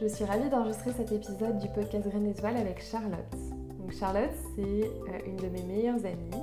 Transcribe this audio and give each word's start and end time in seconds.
je 0.00 0.06
suis 0.06 0.24
ravie 0.24 0.48
d'enregistrer 0.48 0.92
cet 0.92 1.10
épisode 1.10 1.58
du 1.58 1.68
podcast 1.68 2.06
Graines 2.08 2.56
avec 2.56 2.80
Charlotte. 2.80 3.18
Charlotte, 3.98 4.30
c'est 4.54 4.62
euh, 4.62 5.26
une 5.26 5.36
de 5.36 5.48
mes 5.48 5.62
meilleures 5.62 6.04
amies. 6.04 6.42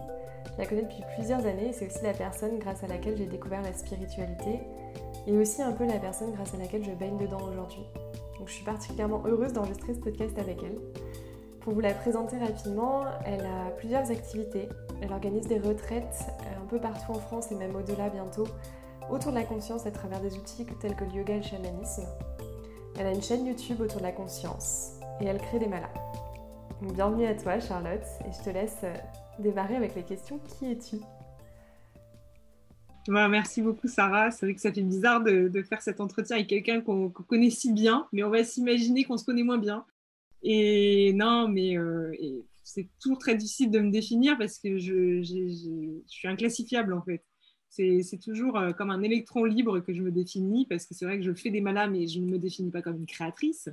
Je 0.54 0.62
la 0.62 0.66
connais 0.66 0.82
depuis 0.82 1.04
plusieurs 1.16 1.46
années 1.46 1.70
et 1.70 1.74
c'est 1.74 1.88
aussi 1.88 2.04
la 2.04 2.14
personne 2.14 2.60
grâce 2.60 2.84
à 2.84 2.88
laquelle 2.88 3.16
j'ai 3.16 3.28
découvert 3.28 3.62
la 3.62 3.72
spiritualité 3.72 4.60
et 5.28 5.38
aussi 5.38 5.62
un 5.62 5.72
peu 5.72 5.86
la 5.86 6.00
personne 6.00 6.34
grâce 6.34 6.54
à 6.54 6.58
laquelle 6.58 6.84
je 6.84 6.92
baigne 6.92 7.18
dedans 7.18 7.48
aujourd'hui. 7.50 7.86
Je 8.46 8.52
suis 8.52 8.66
particulièrement 8.66 9.24
heureuse 9.26 9.54
d'enregistrer 9.54 9.94
ce 9.94 10.00
podcast 10.00 10.38
avec 10.38 10.62
elle. 10.62 10.78
Pour 11.62 11.74
vous 11.74 11.80
la 11.80 11.94
présenter 11.94 12.38
rapidement, 12.38 13.04
elle 13.26 13.46
a 13.46 13.72
plusieurs 13.78 14.12
activités. 14.12 14.68
Elle 15.02 15.14
organise 15.14 15.48
des 15.48 15.60
retraites 15.60 16.26
euh, 16.42 16.62
un 16.62 16.66
peu 16.68 16.80
partout 16.80 17.12
en 17.12 17.20
France 17.20 17.52
et 17.52 17.56
même 17.56 17.76
au-delà 17.76 18.10
bientôt 18.10 18.48
autour 19.10 19.32
de 19.32 19.38
la 19.38 19.44
conscience 19.44 19.86
à 19.86 19.92
travers 19.92 20.20
des 20.20 20.36
outils 20.36 20.66
tels 20.82 20.96
que 20.96 21.06
le 21.06 21.12
yoga 21.12 21.36
et 21.36 21.38
le 21.38 21.44
chamanisme. 21.44 22.06
Elle 22.98 23.08
a 23.08 23.12
une 23.12 23.22
chaîne 23.22 23.46
YouTube 23.46 23.82
autour 23.82 23.98
de 23.98 24.04
la 24.04 24.14
conscience 24.14 24.94
et 25.20 25.26
elle 25.26 25.38
crée 25.38 25.60
des 25.60 25.68
malas. 25.68 25.92
bienvenue 26.82 27.26
à 27.26 27.36
toi 27.36 27.60
Charlotte 27.60 28.06
et 28.26 28.32
je 28.32 28.42
te 28.42 28.50
laisse 28.50 28.78
euh, 28.84 28.94
démarrer 29.40 29.76
avec 29.76 29.96
les 29.96 30.04
questions. 30.04 30.40
Qui 30.40 30.72
es-tu? 30.72 30.98
Bah, 33.10 33.28
merci 33.28 33.62
beaucoup 33.62 33.90
Sarah. 33.90 34.32
C'est 34.32 34.46
vrai 34.46 34.56
que 34.56 34.62
ça 34.62 34.72
fait 34.72 34.82
bizarre 34.82 35.22
de, 35.22 35.62
faire 35.64 35.82
cet 35.82 36.00
entretien 36.00 36.38
avec 36.38 36.48
quelqu'un 36.48 36.80
qu'on 36.80 37.10
connaît 37.10 37.50
si 37.50 37.74
bien, 37.74 38.08
mais 38.14 38.24
on 38.24 38.30
va 38.30 38.46
s'imaginer 38.46 39.04
qu'on 39.04 39.18
se 39.18 39.26
connaît 39.26 39.44
moins 39.44 39.58
bien. 39.58 39.86
Et 40.42 41.12
non, 41.14 41.50
mais 41.50 41.78
euh, 41.78 42.14
c'est 42.64 42.88
toujours 43.02 43.18
très 43.18 43.36
difficile 43.36 43.72
de 43.72 43.80
me 43.80 43.92
définir 43.92 44.38
parce 44.38 44.58
que 44.58 44.78
je 44.78 45.22
suis 46.08 46.28
inclassifiable 46.30 46.94
en 46.94 47.02
fait 47.02 47.26
c'est 47.76 48.20
toujours 48.22 48.58
euh, 48.58 48.72
comme 48.72 48.90
un 48.90 49.02
électron 49.02 49.44
libre 49.44 49.80
que 49.80 49.94
je 49.94 50.02
me 50.02 50.12
définis, 50.12 50.66
parce 50.66 50.86
que 50.86 50.94
c'est 50.94 51.06
vrai 51.06 51.18
que 51.18 51.24
je 51.24 51.34
fais 51.34 51.50
des 51.50 51.62
malas, 51.62 51.88
mais 51.88 52.08
je 52.08 52.20
ne 52.20 52.30
me 52.30 52.38
définis 52.38 52.72
pas 52.72 52.82
comme 52.82 52.98
une 52.98 53.06
créatrice. 53.06 53.70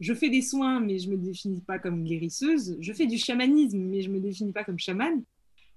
Je 0.00 0.12
fais 0.12 0.28
des 0.28 0.42
soins, 0.42 0.80
mais 0.80 0.98
je 0.98 1.08
ne 1.08 1.16
me 1.16 1.22
définis 1.22 1.60
pas 1.60 1.78
comme 1.78 2.04
guérisseuse. 2.04 2.76
Je 2.80 2.92
fais 2.92 3.06
du 3.06 3.16
chamanisme, 3.16 3.78
mais 3.78 4.02
je 4.02 4.10
ne 4.10 4.14
me 4.14 4.20
définis 4.20 4.52
pas 4.52 4.64
comme 4.64 4.78
chamane. 4.78 5.22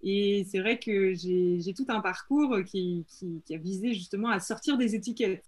Et 0.02 0.46
c'est 0.50 0.60
vrai 0.60 0.80
que 0.80 1.14
j'ai 1.14 1.74
tout 1.76 1.86
un 1.90 2.02
parcours 2.02 2.58
qui, 2.66 3.06
a 3.52 3.58
visé 3.58 3.94
justement 3.94 4.30
à 4.30 4.40
sortir 4.40 4.78
des 4.78 4.96
étiquettes. 4.96 5.44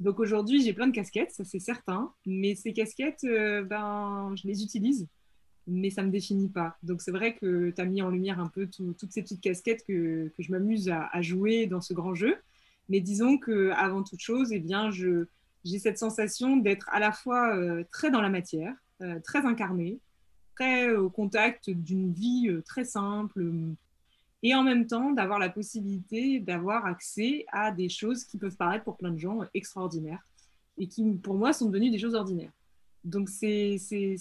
Donc 0.00 0.18
aujourd'hui, 0.18 0.62
j'ai 0.62 0.72
plein 0.72 0.86
de 0.86 0.92
casquettes, 0.92 1.30
ça 1.30 1.44
c'est 1.44 1.58
certain, 1.58 2.12
mais 2.24 2.54
ces 2.54 2.72
casquettes, 2.72 3.24
euh, 3.24 3.62
ben, 3.62 4.34
je 4.34 4.48
les 4.48 4.62
utilise 4.62 5.06
mais 5.70 5.90
ça 5.90 6.02
ne 6.02 6.08
me 6.08 6.12
définit 6.12 6.48
pas. 6.48 6.76
Donc 6.82 7.00
c'est 7.00 7.12
vrai 7.12 7.34
que 7.34 7.70
tu 7.70 7.80
as 7.80 7.84
mis 7.84 8.02
en 8.02 8.10
lumière 8.10 8.40
un 8.40 8.48
peu 8.48 8.66
toutes 8.66 9.12
ces 9.12 9.22
petites 9.22 9.40
casquettes 9.40 9.84
que, 9.86 10.28
que 10.36 10.42
je 10.42 10.50
m'amuse 10.50 10.90
à, 10.90 11.22
jouer 11.22 11.66
dans 11.66 11.80
ce 11.80 11.94
grand 11.94 12.14
jeu. 12.14 12.36
Mais 12.88 13.00
disons 13.00 13.38
qu'avant 13.38 14.02
toute 14.02 14.20
chose, 14.20 14.52
eh 14.52 14.58
bien, 14.58 14.90
j'ai 14.90 15.78
cette 15.78 15.98
sensation 15.98 16.56
d'être 16.56 16.88
à 16.90 16.98
la 16.98 17.12
fois 17.12 17.56
euh, 17.56 17.84
très 17.92 18.10
dans 18.10 18.20
la 18.20 18.30
matière, 18.30 18.74
euh, 19.00 19.20
très 19.20 19.46
incarnée, 19.46 20.00
très 20.56 20.92
au 20.94 21.08
contact 21.08 21.70
d'une 21.70 22.12
vie 22.12 22.48
euh, 22.48 22.62
très 22.62 22.84
simple, 22.84 23.44
et 24.42 24.54
en 24.54 24.64
même 24.64 24.86
temps 24.86 25.12
d'avoir 25.12 25.38
la 25.38 25.50
possibilité 25.50 26.40
d'avoir 26.40 26.86
accès 26.86 27.44
à 27.52 27.70
des 27.70 27.88
choses 27.88 28.24
qui 28.24 28.38
peuvent 28.38 28.56
paraître 28.56 28.84
pour 28.84 28.96
plein 28.96 29.10
de 29.10 29.18
gens 29.18 29.40
extraordinaires 29.54 30.26
et 30.78 30.88
qui 30.88 31.04
pour 31.12 31.34
moi 31.34 31.52
sont 31.52 31.68
devenues 31.68 31.90
des 31.90 31.98
choses 31.98 32.14
ordinaires. 32.14 32.52
Donc 33.04 33.28
c'est 33.30 33.78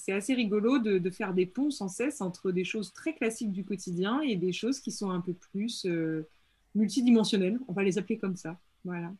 assez 0.08 0.34
rigolo 0.34 0.80
de, 0.80 1.10
faire 1.10 1.34
des 1.34 1.46
ponts 1.46 1.72
sans 1.72 1.90
cesse 1.90 2.22
entre 2.22 2.52
des 2.52 2.64
choses 2.64 2.94
très 2.94 3.14
classiques 3.14 3.52
du 3.52 3.66
quotidien 3.66 4.22
et 4.22 4.36
des 4.36 4.54
choses 4.54 4.80
qui 4.80 4.92
sont 4.92 5.10
un 5.10 5.22
peu 5.22 5.34
plus 5.34 5.86
euh, 5.86 6.28
multidimensionnelles, 6.76 7.60
on 7.68 7.74
va 7.74 7.84
les 7.84 7.98
appeler 7.98 8.18
comme 8.18 8.36
ça. 8.36 8.58
Voilà. 8.86 9.12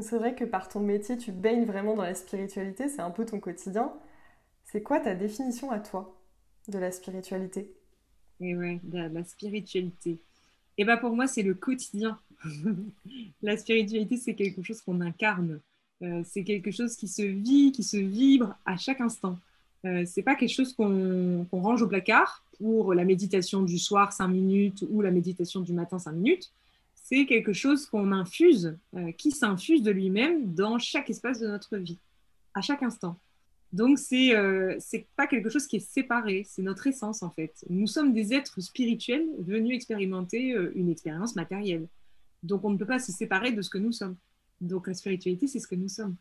C'est 0.00 0.16
vrai 0.16 0.36
que 0.36 0.44
par 0.44 0.68
ton 0.68 0.80
métier, 0.80 1.16
tu 1.16 1.32
baignes 1.32 1.64
vraiment 1.64 1.96
dans 1.96 2.04
la 2.04 2.14
spiritualité, 2.14 2.88
c'est 2.88 3.00
un 3.00 3.10
peu 3.10 3.26
ton 3.26 3.40
quotidien. 3.40 3.92
C'est 4.64 4.82
quoi 4.82 5.00
ta 5.00 5.16
définition 5.16 5.72
à 5.72 5.80
toi 5.80 6.16
de 6.68 6.78
la 6.78 6.92
spiritualité? 6.92 7.72
Et 8.40 8.50
eh 8.50 8.56
ouais, 8.56 8.80
la, 8.92 9.08
la 9.08 9.24
spiritualité. 9.24 10.10
Et 10.78 10.82
eh 10.82 10.84
ben 10.84 10.96
pour 10.96 11.14
moi, 11.14 11.26
c'est 11.26 11.42
le 11.42 11.54
quotidien. 11.54 12.18
la 13.42 13.56
spiritualité, 13.56 14.16
c'est 14.16 14.34
quelque 14.34 14.62
chose 14.62 14.80
qu'on 14.80 15.00
incarne. 15.00 15.60
Euh, 16.02 16.22
c'est 16.24 16.44
quelque 16.44 16.70
chose 16.70 16.96
qui 16.96 17.08
se 17.08 17.22
vit, 17.22 17.72
qui 17.72 17.82
se 17.82 17.96
vibre 17.96 18.54
à 18.64 18.76
chaque 18.76 19.00
instant. 19.00 19.38
Euh, 19.86 20.04
c'est 20.06 20.22
pas 20.22 20.34
quelque 20.34 20.52
chose 20.52 20.74
qu'on 20.74 21.46
range 21.52 21.82
au 21.82 21.88
placard 21.88 22.44
pour 22.58 22.92
la 22.92 23.04
méditation 23.04 23.62
du 23.62 23.78
soir 23.78 24.12
5 24.12 24.28
minutes 24.28 24.84
ou 24.90 25.00
la 25.00 25.10
méditation 25.10 25.60
du 25.60 25.72
matin 25.72 25.98
5 25.98 26.12
minutes. 26.12 26.50
C'est 26.94 27.26
quelque 27.26 27.52
chose 27.52 27.86
qu'on 27.86 28.12
infuse, 28.12 28.76
euh, 28.94 29.12
qui 29.12 29.30
s'infuse 29.30 29.82
de 29.82 29.90
lui-même 29.90 30.54
dans 30.54 30.78
chaque 30.78 31.10
espace 31.10 31.40
de 31.40 31.48
notre 31.48 31.76
vie, 31.76 31.98
à 32.54 32.60
chaque 32.60 32.82
instant. 32.82 33.16
Donc, 33.72 33.98
c'est 33.98 34.34
euh, 34.34 34.78
pas 35.16 35.26
quelque 35.26 35.48
chose 35.48 35.66
qui 35.66 35.76
est 35.76 35.92
séparé, 35.92 36.44
c'est 36.46 36.62
notre 36.62 36.86
essence 36.86 37.22
en 37.22 37.30
fait. 37.30 37.64
Nous 37.70 37.86
sommes 37.86 38.12
des 38.12 38.34
êtres 38.34 38.60
spirituels 38.60 39.26
venus 39.38 39.76
expérimenter 39.76 40.56
une 40.74 40.90
expérience 40.90 41.36
matérielle. 41.36 41.86
Donc, 42.42 42.64
on 42.64 42.70
ne 42.70 42.76
peut 42.76 42.86
pas 42.86 42.98
se 42.98 43.12
séparer 43.12 43.52
de 43.52 43.62
ce 43.62 43.70
que 43.70 43.78
nous 43.78 43.92
sommes. 43.92 44.16
Donc 44.60 44.86
la 44.86 44.94
spiritualité, 44.94 45.46
c'est 45.46 45.58
ce 45.58 45.66
que 45.66 45.74
nous 45.74 45.88
sommes. 45.88 46.16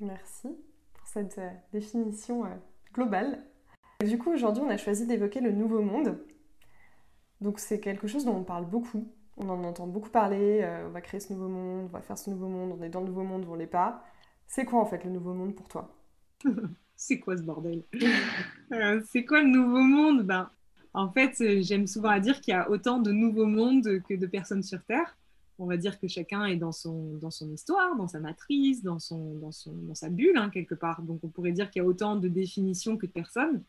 Merci 0.00 0.48
pour 0.92 1.06
cette 1.06 1.38
euh, 1.38 1.50
définition 1.72 2.44
euh, 2.44 2.54
globale. 2.92 3.42
Du 4.04 4.18
coup, 4.18 4.32
aujourd'hui, 4.32 4.62
on 4.62 4.68
a 4.68 4.76
choisi 4.76 5.06
d'évoquer 5.06 5.40
le 5.40 5.52
nouveau 5.52 5.80
monde. 5.80 6.18
Donc 7.40 7.58
c'est 7.58 7.80
quelque 7.80 8.06
chose 8.06 8.24
dont 8.24 8.36
on 8.36 8.44
parle 8.44 8.66
beaucoup. 8.66 9.08
On 9.36 9.48
en 9.48 9.64
entend 9.64 9.86
beaucoup 9.86 10.10
parler. 10.10 10.60
Euh, 10.62 10.88
on 10.88 10.90
va 10.90 11.00
créer 11.00 11.20
ce 11.20 11.32
nouveau 11.32 11.48
monde, 11.48 11.84
on 11.86 11.92
va 11.92 12.02
faire 12.02 12.18
ce 12.18 12.30
nouveau 12.30 12.48
monde, 12.48 12.76
on 12.78 12.82
est 12.82 12.88
dans 12.88 13.00
le 13.00 13.06
nouveau 13.06 13.24
monde, 13.24 13.46
on 13.48 13.54
l'est 13.54 13.66
pas. 13.66 14.04
C'est 14.46 14.64
quoi 14.64 14.80
en 14.80 14.86
fait 14.86 15.04
le 15.04 15.10
nouveau 15.10 15.32
monde 15.32 15.54
pour 15.54 15.68
toi? 15.68 15.96
C'est 16.96 17.18
quoi 17.18 17.36
ce 17.36 17.42
bordel? 17.42 17.82
C'est 19.06 19.24
quoi 19.24 19.42
le 19.42 19.48
nouveau 19.48 19.80
monde? 19.80 20.22
Ben, 20.22 20.50
En 20.92 21.10
fait, 21.10 21.34
j'aime 21.62 21.86
souvent 21.86 22.10
à 22.10 22.20
dire 22.20 22.40
qu'il 22.40 22.52
y 22.52 22.56
a 22.56 22.70
autant 22.70 22.98
de 22.98 23.10
nouveaux 23.10 23.46
mondes 23.46 24.02
que 24.08 24.14
de 24.14 24.26
personnes 24.26 24.62
sur 24.62 24.82
Terre 24.84 25.16
on 25.58 25.66
va 25.66 25.76
dire 25.76 25.98
que 26.00 26.08
chacun 26.08 26.44
est 26.46 26.56
dans 26.56 26.72
son, 26.72 27.14
dans 27.14 27.30
son 27.30 27.50
histoire, 27.52 27.96
dans 27.96 28.08
sa 28.08 28.18
matrice, 28.18 28.82
dans, 28.82 28.98
son, 28.98 29.34
dans, 29.34 29.52
son, 29.52 29.72
dans 29.72 29.94
sa 29.94 30.08
bulle, 30.08 30.36
hein, 30.36 30.50
quelque 30.50 30.74
part. 30.74 31.02
Donc 31.02 31.20
on 31.22 31.28
pourrait 31.28 31.52
dire 31.52 31.70
qu'il 31.70 31.80
y 31.80 31.84
a 31.84 31.88
autant 31.88 32.16
de 32.16 32.28
définitions 32.28 32.96
que 32.96 33.06
de 33.06 33.12
personnes, 33.12 33.62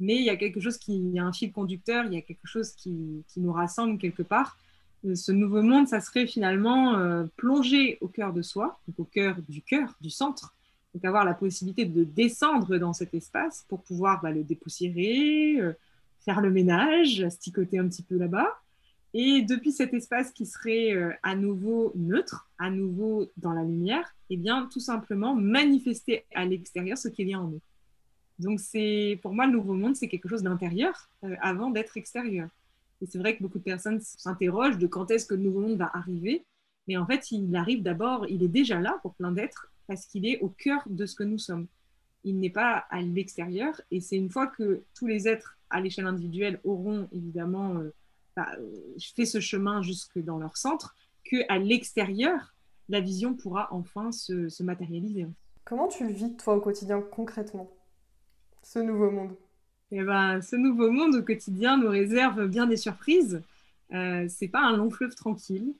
mais 0.00 0.16
il 0.16 0.24
y 0.24 0.30
a 0.30 0.36
quelque 0.36 0.60
chose 0.60 0.78
qui, 0.78 0.96
il 0.96 1.12
y 1.12 1.18
a 1.18 1.24
un 1.24 1.32
fil 1.32 1.52
conducteur, 1.52 2.04
il 2.06 2.14
y 2.14 2.16
a 2.16 2.22
quelque 2.22 2.46
chose 2.46 2.72
qui, 2.72 3.24
qui 3.28 3.40
nous 3.40 3.52
rassemble 3.52 3.98
quelque 3.98 4.22
part. 4.22 4.56
Euh, 5.04 5.14
ce 5.14 5.32
nouveau 5.32 5.62
monde, 5.62 5.88
ça 5.88 6.00
serait 6.00 6.26
finalement 6.26 6.96
euh, 6.96 7.24
plonger 7.36 7.98
au 8.00 8.08
cœur 8.08 8.32
de 8.32 8.42
soi, 8.42 8.78
donc 8.88 8.98
au 8.98 9.04
cœur 9.04 9.36
du 9.48 9.62
cœur, 9.62 9.94
du 10.00 10.10
centre, 10.10 10.54
donc 10.94 11.04
avoir 11.04 11.24
la 11.24 11.34
possibilité 11.34 11.84
de 11.84 12.04
descendre 12.04 12.78
dans 12.78 12.94
cet 12.94 13.12
espace 13.12 13.66
pour 13.68 13.82
pouvoir 13.82 14.22
bah, 14.22 14.30
le 14.30 14.42
dépoussiérer, 14.42 15.60
euh, 15.60 15.72
faire 16.20 16.40
le 16.40 16.50
ménage, 16.50 17.28
sticoter 17.28 17.78
un 17.78 17.88
petit 17.88 18.02
peu 18.02 18.16
là-bas, 18.16 18.48
et 19.18 19.40
depuis 19.40 19.72
cet 19.72 19.94
espace 19.94 20.30
qui 20.30 20.44
serait 20.44 20.92
euh, 20.92 21.10
à 21.22 21.34
nouveau 21.34 21.90
neutre, 21.94 22.50
à 22.58 22.68
nouveau 22.68 23.32
dans 23.38 23.52
la 23.52 23.64
lumière, 23.64 24.14
eh 24.28 24.36
bien, 24.36 24.68
tout 24.70 24.78
simplement 24.78 25.34
manifester 25.34 26.26
à 26.34 26.44
l'extérieur 26.44 26.98
ce 26.98 27.08
qu'il 27.08 27.30
y 27.30 27.32
a 27.32 27.40
en 27.40 27.48
nous. 27.48 27.62
Donc, 28.38 28.60
c'est 28.60 29.18
pour 29.22 29.32
moi, 29.32 29.46
le 29.46 29.52
nouveau 29.52 29.72
monde, 29.72 29.96
c'est 29.96 30.08
quelque 30.08 30.28
chose 30.28 30.42
d'intérieur 30.42 31.08
euh, 31.24 31.34
avant 31.40 31.70
d'être 31.70 31.96
extérieur. 31.96 32.50
Et 33.00 33.06
c'est 33.06 33.16
vrai 33.16 33.34
que 33.34 33.42
beaucoup 33.42 33.58
de 33.58 33.64
personnes 33.64 34.02
s'interrogent 34.02 34.76
de 34.76 34.86
quand 34.86 35.10
est-ce 35.10 35.24
que 35.24 35.34
le 35.34 35.40
nouveau 35.40 35.60
monde 35.60 35.78
va 35.78 35.90
arriver. 35.94 36.44
Mais 36.86 36.98
en 36.98 37.06
fait, 37.06 37.30
il 37.30 37.56
arrive 37.56 37.82
d'abord, 37.82 38.26
il 38.28 38.42
est 38.42 38.48
déjà 38.48 38.82
là 38.82 38.98
pour 39.00 39.14
plein 39.14 39.32
d'êtres 39.32 39.72
parce 39.86 40.04
qu'il 40.04 40.26
est 40.26 40.40
au 40.40 40.50
cœur 40.50 40.82
de 40.90 41.06
ce 41.06 41.14
que 41.14 41.24
nous 41.24 41.38
sommes. 41.38 41.68
Il 42.24 42.38
n'est 42.38 42.50
pas 42.50 42.84
à 42.90 43.00
l'extérieur. 43.00 43.80
Et 43.90 44.02
c'est 44.02 44.16
une 44.16 44.28
fois 44.28 44.46
que 44.46 44.82
tous 44.94 45.06
les 45.06 45.26
êtres 45.26 45.56
à 45.70 45.80
l'échelle 45.80 46.06
individuelle 46.06 46.60
auront 46.64 47.08
évidemment 47.12 47.76
euh, 47.76 47.94
bah, 48.36 48.48
fait 49.14 49.24
ce 49.24 49.40
chemin 49.40 49.80
jusque 49.80 50.18
dans 50.18 50.38
leur 50.38 50.58
centre, 50.58 50.94
qu'à 51.24 51.58
l'extérieur, 51.58 52.54
la 52.88 53.00
vision 53.00 53.34
pourra 53.34 53.68
enfin 53.72 54.12
se, 54.12 54.62
matérialiser. 54.62 55.26
Comment 55.64 55.88
tu 55.88 56.06
le 56.06 56.12
vis, 56.12 56.36
toi, 56.36 56.54
au 56.54 56.60
quotidien, 56.60 57.00
concrètement, 57.00 57.70
ce 58.62 58.78
nouveau 58.78 59.10
monde? 59.10 59.34
Eh 59.90 60.02
ben, 60.02 60.40
Ce 60.42 60.54
nouveau 60.54 60.90
monde, 60.90 61.14
au 61.14 61.22
quotidien, 61.22 61.78
nous 61.78 61.88
réserve 61.88 62.46
bien 62.46 62.66
des 62.66 62.76
surprises. 62.76 63.42
Euh, 63.92 64.26
c'est 64.28 64.48
pas 64.48 64.60
un 64.60 64.76
long 64.76 64.90
fleuve 64.90 65.14
tranquille. 65.14 65.72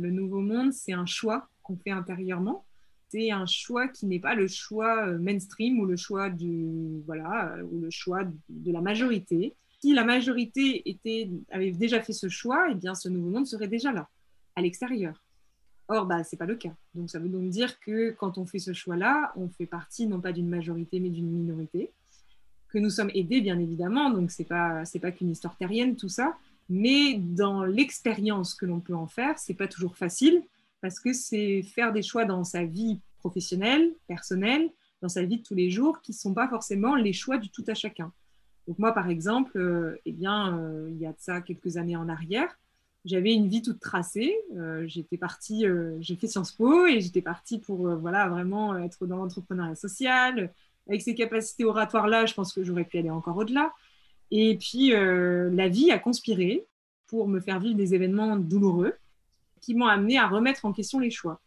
Le 0.00 0.10
nouveau 0.10 0.40
monde, 0.40 0.72
c'est 0.72 0.92
un 0.92 1.06
choix 1.06 1.48
qu'on 1.62 1.76
fait 1.76 1.90
intérieurement. 1.90 2.64
c'est 3.08 3.30
un 3.30 3.46
choix 3.46 3.88
qui 3.88 4.06
n'est 4.06 4.20
pas 4.20 4.34
le 4.34 4.46
choix 4.46 5.06
euh, 5.06 5.18
mainstream 5.18 5.80
ou 5.80 5.86
le 5.86 5.96
choix 5.96 6.30
du 6.30 7.02
voilà 7.06 7.54
euh, 7.56 7.62
ou 7.62 7.80
le 7.80 7.90
choix 7.90 8.22
de 8.48 8.72
la 8.72 8.80
majorité. 8.80 9.54
Si 9.80 9.94
la 9.94 10.04
majorité 10.04 10.82
avait 11.50 11.70
déjà 11.70 12.02
fait 12.02 12.12
ce 12.12 12.28
choix, 12.28 12.68
eh 12.70 12.74
bien 12.74 12.94
ce 12.94 13.08
nouveau 13.08 13.30
monde 13.30 13.46
serait 13.46 13.68
déjà 13.68 13.92
là, 13.92 14.08
à 14.56 14.62
l'extérieur. 14.62 15.22
Or, 15.88 16.04
bah, 16.04 16.22
ce 16.24 16.34
n'est 16.34 16.38
pas 16.38 16.46
le 16.46 16.56
cas. 16.56 16.74
Donc 16.94 17.10
ça 17.10 17.18
veut 17.18 17.28
donc 17.28 17.48
dire 17.48 17.78
que 17.80 18.10
quand 18.10 18.38
on 18.38 18.44
fait 18.44 18.58
ce 18.58 18.72
choix-là, 18.72 19.32
on 19.36 19.48
fait 19.48 19.66
partie 19.66 20.06
non 20.06 20.20
pas 20.20 20.32
d'une 20.32 20.48
majorité 20.48 21.00
mais 21.00 21.10
d'une 21.10 21.30
minorité, 21.30 21.92
que 22.68 22.78
nous 22.78 22.90
sommes 22.90 23.10
aidés 23.14 23.40
bien 23.40 23.58
évidemment, 23.58 24.10
donc 24.10 24.30
ce 24.30 24.42
n'est 24.42 24.46
pas, 24.46 24.82
pas 25.00 25.12
qu'une 25.12 25.30
histoire 25.30 25.56
terrienne 25.56 25.96
tout 25.96 26.10
ça, 26.10 26.36
mais 26.68 27.14
dans 27.14 27.64
l'expérience 27.64 28.54
que 28.54 28.66
l'on 28.66 28.80
peut 28.80 28.94
en 28.94 29.06
faire, 29.06 29.38
c'est 29.38 29.54
pas 29.54 29.68
toujours 29.68 29.96
facile 29.96 30.42
parce 30.80 31.00
que 31.00 31.12
c'est 31.12 31.62
faire 31.62 31.92
des 31.92 32.02
choix 32.02 32.24
dans 32.24 32.44
sa 32.44 32.64
vie 32.64 33.00
professionnelle, 33.18 33.94
personnelle, 34.06 34.70
dans 35.00 35.08
sa 35.08 35.22
vie 35.22 35.38
de 35.38 35.42
tous 35.42 35.54
les 35.54 35.70
jours 35.70 36.00
qui 36.02 36.12
ne 36.12 36.16
sont 36.16 36.34
pas 36.34 36.48
forcément 36.48 36.94
les 36.94 37.12
choix 37.12 37.38
du 37.38 37.48
tout 37.48 37.64
à 37.68 37.74
chacun. 37.74 38.12
Donc 38.68 38.78
moi, 38.78 38.92
par 38.92 39.08
exemple, 39.08 39.56
euh, 39.56 39.96
eh 40.04 40.12
bien, 40.12 40.58
euh, 40.58 40.88
il 40.90 40.98
y 40.98 41.06
a 41.06 41.12
de 41.12 41.18
ça 41.18 41.40
quelques 41.40 41.78
années 41.78 41.96
en 41.96 42.06
arrière, 42.08 42.54
j'avais 43.06 43.32
une 43.32 43.48
vie 43.48 43.62
toute 43.62 43.80
tracée. 43.80 44.36
Euh, 44.56 44.84
j'étais 44.86 45.16
partie, 45.16 45.64
j'ai 46.00 46.16
fait 46.16 46.26
Sciences 46.26 46.52
Po 46.52 46.86
et 46.86 47.00
j'étais 47.00 47.22
partie 47.22 47.58
pour 47.58 47.88
voilà 47.96 48.28
vraiment 48.28 48.76
être 48.76 49.06
dans 49.06 49.16
l'entrepreneuriat 49.16 49.74
social. 49.74 50.52
Avec 50.86 51.00
ces 51.00 51.14
capacités 51.14 51.64
oratoires-là, 51.64 52.26
je 52.26 52.34
pense 52.34 52.52
que 52.52 52.62
j'aurais 52.62 52.84
pu 52.84 52.98
aller 52.98 53.10
encore 53.10 53.38
au-delà. 53.38 53.72
Et 54.30 54.58
puis, 54.58 54.90
la 54.90 55.68
vie 55.68 55.90
a 55.90 55.98
conspiré 55.98 56.66
pour 57.06 57.28
me 57.28 57.40
faire 57.40 57.60
vivre 57.60 57.76
des 57.76 57.94
événements 57.94 58.36
douloureux 58.36 58.94
qui 59.62 59.74
m'ont 59.74 59.86
amené 59.86 60.18
à 60.18 60.26
remettre 60.28 60.66
en 60.66 60.72
question 60.72 60.98
les 60.98 61.10
choix 61.10 61.40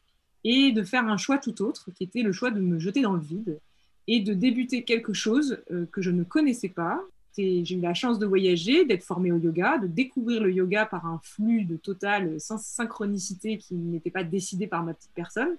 et 0.44 0.71
de 0.71 0.83
faire 0.83 1.06
un 1.06 1.18
choix 1.18 1.38
tout 1.38 1.62
autre, 1.62 1.91
qui 1.91 2.03
était 2.03 2.23
le 2.23 2.31
choix 2.31 2.50
de 2.50 2.59
me 2.59 2.79
jeter 2.79 3.01
dans 3.01 3.13
le 3.13 3.21
vide 3.21 3.59
et 4.07 4.21
de 4.21 4.33
débuter 4.33 4.83
quelque 4.83 5.13
chose 5.13 5.62
que 5.91 6.01
je 6.01 6.09
ne 6.09 6.23
connaissais 6.23 6.69
pas. 6.69 7.00
J'ai 7.38 7.74
eu 7.74 7.80
la 7.80 7.94
chance 7.94 8.19
de 8.19 8.25
voyager, 8.25 8.86
d'être 8.86 9.04
formée 9.04 9.31
au 9.31 9.38
yoga, 9.38 9.78
de 9.78 9.88
découvrir 9.88 10.42
le 10.42 10.51
yoga 10.51 10.86
par 10.86 11.06
un 11.06 11.19
flux 11.24 11.63
de 11.63 11.78
totale 11.78 12.39
synchronicité 12.39 13.57
qui 13.57 13.75
n'était 13.75 14.12
pas 14.12 14.24
décidé 14.24 14.68
par 14.68 14.83
ma 14.83 14.94
petite 14.94 15.13
personne. 15.13 15.57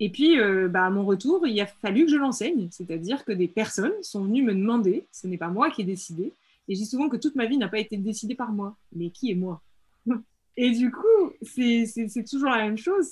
Et 0.00 0.10
puis, 0.10 0.40
euh, 0.40 0.68
bah, 0.68 0.86
à 0.86 0.90
mon 0.90 1.04
retour, 1.04 1.46
il 1.46 1.60
a 1.60 1.66
fallu 1.66 2.06
que 2.06 2.10
je 2.10 2.16
l'enseigne, 2.16 2.68
c'est-à-dire 2.70 3.24
que 3.24 3.32
des 3.32 3.48
personnes 3.48 3.92
sont 4.02 4.24
venues 4.24 4.42
me 4.42 4.54
demander, 4.54 5.06
ce 5.12 5.26
n'est 5.26 5.38
pas 5.38 5.48
moi 5.48 5.70
qui 5.70 5.82
ai 5.82 5.84
décidé, 5.84 6.32
et 6.68 6.74
je 6.74 6.80
dis 6.80 6.86
souvent 6.86 7.08
que 7.08 7.16
toute 7.16 7.34
ma 7.34 7.46
vie 7.46 7.58
n'a 7.58 7.68
pas 7.68 7.78
été 7.78 7.96
décidée 7.96 8.34
par 8.34 8.52
moi, 8.52 8.76
mais 8.94 9.10
qui 9.10 9.30
est 9.30 9.34
moi? 9.34 9.60
Et 10.56 10.70
du 10.70 10.90
coup, 10.90 11.32
c'est 11.40 12.24
toujours 12.28 12.50
la 12.50 12.58
même 12.58 12.76
chose. 12.76 13.08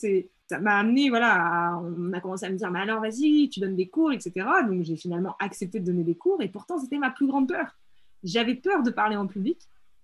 Ça 0.47 0.59
m'a 0.59 0.79
amené, 0.79 1.09
voilà, 1.09 1.81
on 1.83 2.13
a 2.13 2.21
commencé 2.21 2.45
à 2.45 2.51
me 2.51 2.57
dire, 2.57 2.71
mais 2.71 2.81
alors 2.81 3.01
vas-y, 3.01 3.49
tu 3.49 3.61
donnes 3.61 3.77
des 3.77 3.89
cours, 3.89 4.13
etc. 4.13 4.47
Donc 4.69 4.83
j'ai 4.83 4.97
finalement 4.97 5.37
accepté 5.39 5.81
de 5.81 5.87
donner 5.87 6.05
des 6.05 6.17
cours 6.17 6.43
et 6.43 6.49
pourtant 6.49 6.79
c'était 6.79 6.99
ma 6.99 7.11
plus 7.11 7.27
grande 7.27 7.49
peur. 7.49 7.79
J'avais 8.23 8.55
peur 8.55 8.83
de 8.83 8.91
parler 8.91 9.17
en 9.17 9.27
public, 9.27 9.59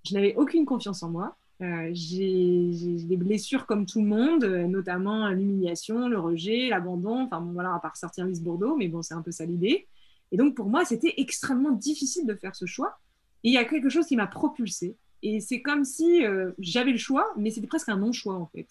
je 0.04 0.14
n'avais 0.14 0.34
aucune 0.36 0.64
confiance 0.64 1.02
en 1.02 1.10
moi. 1.10 1.36
Euh, 1.62 1.88
j'ai 1.92 2.70
des 3.04 3.16
blessures 3.16 3.66
comme 3.66 3.86
tout 3.86 4.00
le 4.00 4.06
monde, 4.06 4.44
euh, 4.44 4.66
notamment 4.66 5.28
l'humiliation, 5.30 6.08
le 6.08 6.18
rejet, 6.18 6.68
l'abandon, 6.68 7.22
enfin 7.22 7.40
bon, 7.40 7.52
voilà, 7.52 7.74
à 7.74 7.80
part 7.80 7.96
sortir 7.96 8.26
Miss 8.26 8.42
Bordeaux, 8.42 8.76
mais 8.76 8.88
bon, 8.88 9.00
c'est 9.02 9.14
un 9.14 9.22
peu 9.22 9.30
ça 9.30 9.46
l'idée. 9.46 9.86
Et 10.32 10.36
donc 10.36 10.54
pour 10.54 10.66
moi, 10.66 10.84
c'était 10.84 11.14
extrêmement 11.16 11.70
difficile 11.70 12.26
de 12.26 12.34
faire 12.34 12.54
ce 12.54 12.66
choix. 12.66 12.98
Et 13.42 13.50
il 13.50 13.52
y 13.52 13.58
a 13.58 13.64
quelque 13.64 13.88
chose 13.88 14.06
qui 14.06 14.16
m'a 14.16 14.26
propulsée. 14.26 14.96
Et 15.22 15.40
c'est 15.40 15.62
comme 15.62 15.84
si 15.84 16.24
euh, 16.24 16.52
j'avais 16.58 16.92
le 16.92 16.98
choix, 16.98 17.32
mais 17.36 17.50
c'était 17.50 17.66
presque 17.66 17.88
un 17.88 17.96
non-choix 17.96 18.34
en 18.34 18.46
fait. 18.46 18.68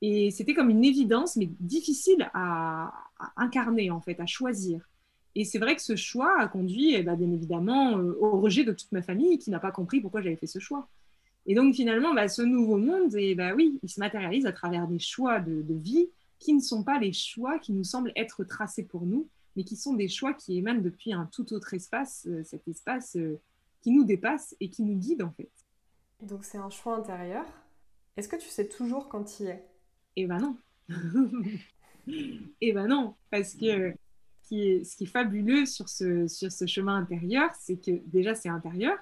Et 0.00 0.30
c'était 0.30 0.54
comme 0.54 0.70
une 0.70 0.84
évidence, 0.84 1.36
mais 1.36 1.48
difficile 1.60 2.30
à, 2.34 2.92
incarner 3.36 3.90
en 3.90 4.00
fait, 4.00 4.20
à 4.20 4.26
choisir. 4.26 4.80
Et 5.34 5.44
c'est 5.44 5.58
vrai 5.58 5.76
que 5.76 5.82
ce 5.82 5.96
choix 5.96 6.40
a 6.40 6.48
conduit, 6.48 6.94
eh 6.94 7.02
ben, 7.02 7.16
bien 7.16 7.30
évidemment, 7.30 7.98
euh, 7.98 8.16
au 8.20 8.40
rejet 8.40 8.64
de 8.64 8.72
toute 8.72 8.90
ma 8.92 9.02
famille 9.02 9.38
qui 9.38 9.50
n'a 9.50 9.60
pas 9.60 9.70
compris 9.70 10.00
pourquoi 10.00 10.20
j'avais 10.20 10.36
fait 10.36 10.46
ce 10.46 10.58
choix. 10.58 10.88
Et 11.46 11.54
donc 11.54 11.74
finalement, 11.74 12.14
bah, 12.14 12.28
ce 12.28 12.42
nouveau 12.42 12.76
monde, 12.76 13.14
et 13.14 13.34
bah, 13.34 13.54
oui, 13.54 13.78
il 13.82 13.88
se 13.88 14.00
matérialise 14.00 14.46
à 14.46 14.52
travers 14.52 14.86
des 14.86 14.98
choix 14.98 15.40
de, 15.40 15.62
de, 15.62 15.74
vie 15.74 16.08
qui 16.38 16.54
ne 16.54 16.60
sont 16.60 16.84
pas 16.84 16.98
les 16.98 17.12
choix 17.12 17.58
qui 17.58 17.72
nous 17.72 17.84
semblent 17.84 18.12
être 18.16 18.44
tracés 18.44 18.84
pour 18.84 19.06
nous, 19.06 19.28
mais 19.56 19.64
qui 19.64 19.76
sont 19.76 19.94
des 19.94 20.08
choix 20.08 20.34
qui 20.34 20.58
émanent 20.58 20.82
depuis 20.82 21.12
un 21.12 21.26
tout 21.26 21.52
autre 21.52 21.72
espace, 21.74 22.26
euh, 22.28 22.42
cet 22.44 22.66
espace 22.68 23.16
qui 23.80 23.90
nous 23.90 24.04
dépasse 24.04 24.56
et 24.60 24.68
qui 24.68 24.82
nous 24.82 24.96
guide 24.96 25.22
en 25.22 25.30
fait. 25.30 25.50
Donc 26.22 26.44
c'est 26.44 26.58
un 26.58 26.70
choix 26.70 26.96
intérieur. 26.96 27.44
Est-ce 28.16 28.28
que 28.28 28.36
tu 28.36 28.48
sais 28.48 28.68
toujours 28.68 29.08
quand 29.08 29.24
tu 29.24 29.44
y 29.44 29.46
es 29.46 29.64
Eh 30.16 30.26
ben 30.26 30.38
non. 30.38 30.56
eh 32.60 32.72
ben 32.72 32.88
non, 32.88 33.14
parce 33.30 33.54
que 33.54 33.94
ce 34.48 34.96
qui 34.96 35.04
est 35.04 35.06
fabuleux 35.06 35.66
sur 35.66 35.88
ce, 35.88 36.26
chemin 36.66 36.96
intérieur, 36.96 37.50
c'est 37.60 37.76
que 37.76 38.00
déjà 38.06 38.34
c'est 38.34 38.48
intérieur 38.48 38.96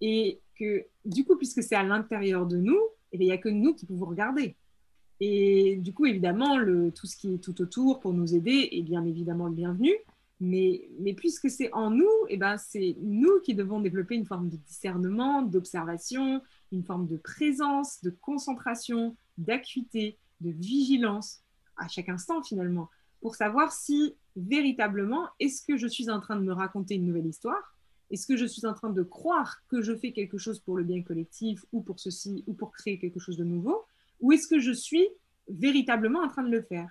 et 0.00 0.40
que 0.58 0.86
du 1.04 1.24
coup, 1.24 1.36
puisque 1.36 1.62
c'est 1.62 1.74
à 1.74 1.82
l'intérieur 1.82 2.46
de 2.46 2.56
nous, 2.56 2.80
eh 3.12 3.18
il 3.18 3.26
n'y 3.26 3.32
a 3.32 3.38
que 3.38 3.48
nous 3.48 3.74
qui 3.74 3.86
pouvons 3.86 4.06
regarder. 4.06 4.56
Et 5.20 5.76
du 5.76 5.92
coup, 5.92 6.06
évidemment, 6.06 6.58
tout 6.94 7.06
ce 7.06 7.16
qui 7.16 7.34
est 7.34 7.38
tout 7.38 7.60
autour 7.60 8.00
pour 8.00 8.14
nous 8.14 8.34
aider 8.34 8.68
est 8.72 8.82
bien 8.82 9.04
évidemment 9.04 9.46
le 9.48 9.54
bienvenu. 9.54 9.92
Mais, 10.42 10.88
puisque 11.18 11.50
c'est 11.50 11.70
en 11.74 11.90
nous, 11.90 12.08
eh 12.30 12.38
ben 12.38 12.56
c'est 12.56 12.96
nous 13.02 13.40
qui 13.44 13.54
devons 13.54 13.78
développer 13.78 14.14
une 14.14 14.24
forme 14.24 14.48
de 14.48 14.56
discernement, 14.56 15.42
d'observation, 15.42 16.40
une 16.72 16.82
forme 16.82 17.06
de 17.06 17.18
présence, 17.18 18.02
de 18.02 18.08
concentration, 18.08 19.16
d'acuité, 19.36 20.16
de 20.40 20.50
vigilance 20.50 21.42
à 21.76 21.88
chaque 21.88 22.08
instant 22.08 22.42
finalement, 22.42 22.88
pour 23.20 23.34
savoir 23.34 23.72
si 23.72 24.14
véritablement, 24.36 25.28
est-ce 25.38 25.62
que 25.64 25.76
je 25.76 25.86
suis 25.86 26.10
en 26.10 26.20
train 26.20 26.36
de 26.36 26.42
me 26.42 26.52
raconter 26.52 26.94
une 26.94 27.06
nouvelle 27.06 27.26
histoire? 27.26 27.76
Est-ce 28.10 28.26
que 28.26 28.36
je 28.36 28.46
suis 28.46 28.66
en 28.66 28.74
train 28.74 28.90
de 28.90 29.02
croire 29.02 29.62
que 29.68 29.82
je 29.82 29.94
fais 29.94 30.12
quelque 30.12 30.38
chose 30.38 30.58
pour 30.60 30.76
le 30.76 30.84
bien 30.84 31.02
collectif 31.02 31.64
ou 31.72 31.80
pour 31.80 32.00
ceci 32.00 32.42
ou 32.46 32.54
pour 32.54 32.72
créer 32.72 32.98
quelque 32.98 33.20
chose 33.20 33.36
de 33.36 33.44
nouveau? 33.44 33.84
Ou 34.20 34.32
est-ce 34.32 34.48
que 34.48 34.58
je 34.58 34.72
suis 34.72 35.06
véritablement 35.48 36.20
en 36.20 36.28
train 36.28 36.42
de 36.42 36.50
le 36.50 36.62
faire? 36.62 36.90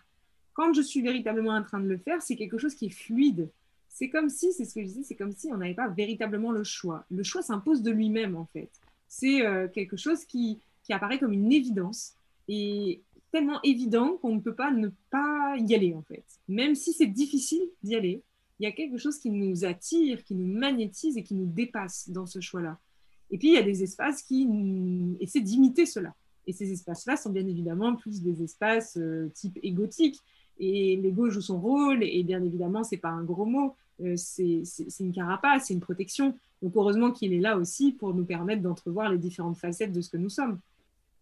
Quand 0.54 0.74
je 0.74 0.82
suis 0.82 1.02
véritablement 1.02 1.52
en 1.52 1.64
train 1.64 1.80
de 1.80 1.88
le 1.88 1.98
faire, 1.98 2.22
c'est 2.22 2.36
quelque 2.36 2.58
chose 2.58 2.76
qui 2.76 2.88
est 2.88 2.90
fluide. 2.90 3.50
C'est 3.90 4.10
comme 4.10 4.30
si, 4.30 4.54
c'est 4.54 4.66
ce 4.66 4.76
que 4.76 4.82
je 4.82 4.88
disais, 4.88 5.04
c'est 5.04 5.16
comme 5.16 5.34
si 5.34 5.52
on 5.52 5.58
n'avait 5.58 5.74
pas 5.74 5.88
véritablement 5.90 6.52
le 6.52 6.64
choix. 6.64 7.06
Le 7.10 7.24
choix 7.24 7.42
s'impose 7.42 7.82
de 7.82 7.92
lui-même, 7.92 8.36
en 8.36 8.46
fait. 8.46 8.70
C'est 9.08 9.46
euh, 9.46 9.68
quelque 9.68 9.98
chose 9.98 10.26
qui, 10.26 10.60
qui 10.84 10.94
apparaît 10.94 11.20
comme 11.20 11.34
une 11.34 11.52
évidence 11.52 12.14
et 12.48 13.02
tellement 13.32 13.60
évident 13.64 14.18
qu'on 14.18 14.36
ne 14.36 14.40
peut 14.40 14.56
pas 14.56 14.72
ne 14.72 14.90
pas 15.10 15.56
y 15.58 15.76
aller, 15.76 15.94
en 15.94 16.02
fait. 16.02 16.26
Même 16.48 16.76
si 16.76 16.94
c'est 16.94 17.08
difficile 17.08 17.62
d'y 17.84 17.96
aller, 17.96 18.24
il 18.60 18.64
y 18.64 18.68
a 18.68 18.72
quelque 18.72 18.98
chose 18.98 19.18
qui 19.18 19.30
nous 19.30 19.66
attire, 19.66 20.24
qui 20.24 20.36
nous 20.36 20.48
magnétise 20.48 21.18
et 21.18 21.24
qui 21.24 21.36
nous 21.36 21.46
dépasse 21.46 22.10
dans 22.10 22.26
ce 22.26 22.42
choix-là. 22.42 22.78
Et 23.32 23.38
puis, 23.38 23.50
il 23.50 23.54
y 23.54 23.58
a 23.58 23.64
des 23.64 23.84
espaces 23.84 24.22
qui 24.22 24.48
essaient 25.20 25.42
d'imiter 25.42 25.86
cela. 25.86 26.14
Et 26.48 26.54
ces 26.54 26.72
espaces-là 26.72 27.16
sont 27.16 27.30
bien 27.30 27.46
évidemment 27.46 27.96
plus 27.96 28.22
des 28.22 28.44
espaces 28.44 28.98
euh, 28.98 29.30
type 29.36 29.60
égotique, 29.62 30.20
et 30.58 30.98
l'ego 30.98 31.30
joue 31.30 31.42
son 31.42 31.60
rôle, 31.60 32.04
et 32.04 32.24
bien 32.24 32.44
évidemment, 32.44 32.84
c'est 32.84 32.98
pas 32.98 33.10
un 33.10 33.24
gros 33.24 33.46
mot, 33.46 33.76
euh, 34.02 34.16
c'est 34.18 34.64
une 35.00 35.14
carapace, 35.14 35.68
c'est 35.68 35.74
une 35.74 35.80
protection. 35.80 36.36
Donc 36.62 36.76
heureusement 36.76 37.12
qu'il 37.12 37.34
est 37.34 37.40
là 37.40 37.58
aussi 37.58 37.94
pour 37.94 38.14
nous 38.14 38.26
permettre 38.26 38.62
d'entrevoir 38.62 39.10
les 39.12 39.18
différentes 39.18 39.58
facettes 39.58 39.94
de 39.94 40.02
ce 40.02 40.10
que 40.10 40.18
nous 40.18 40.30
sommes. 40.30 40.60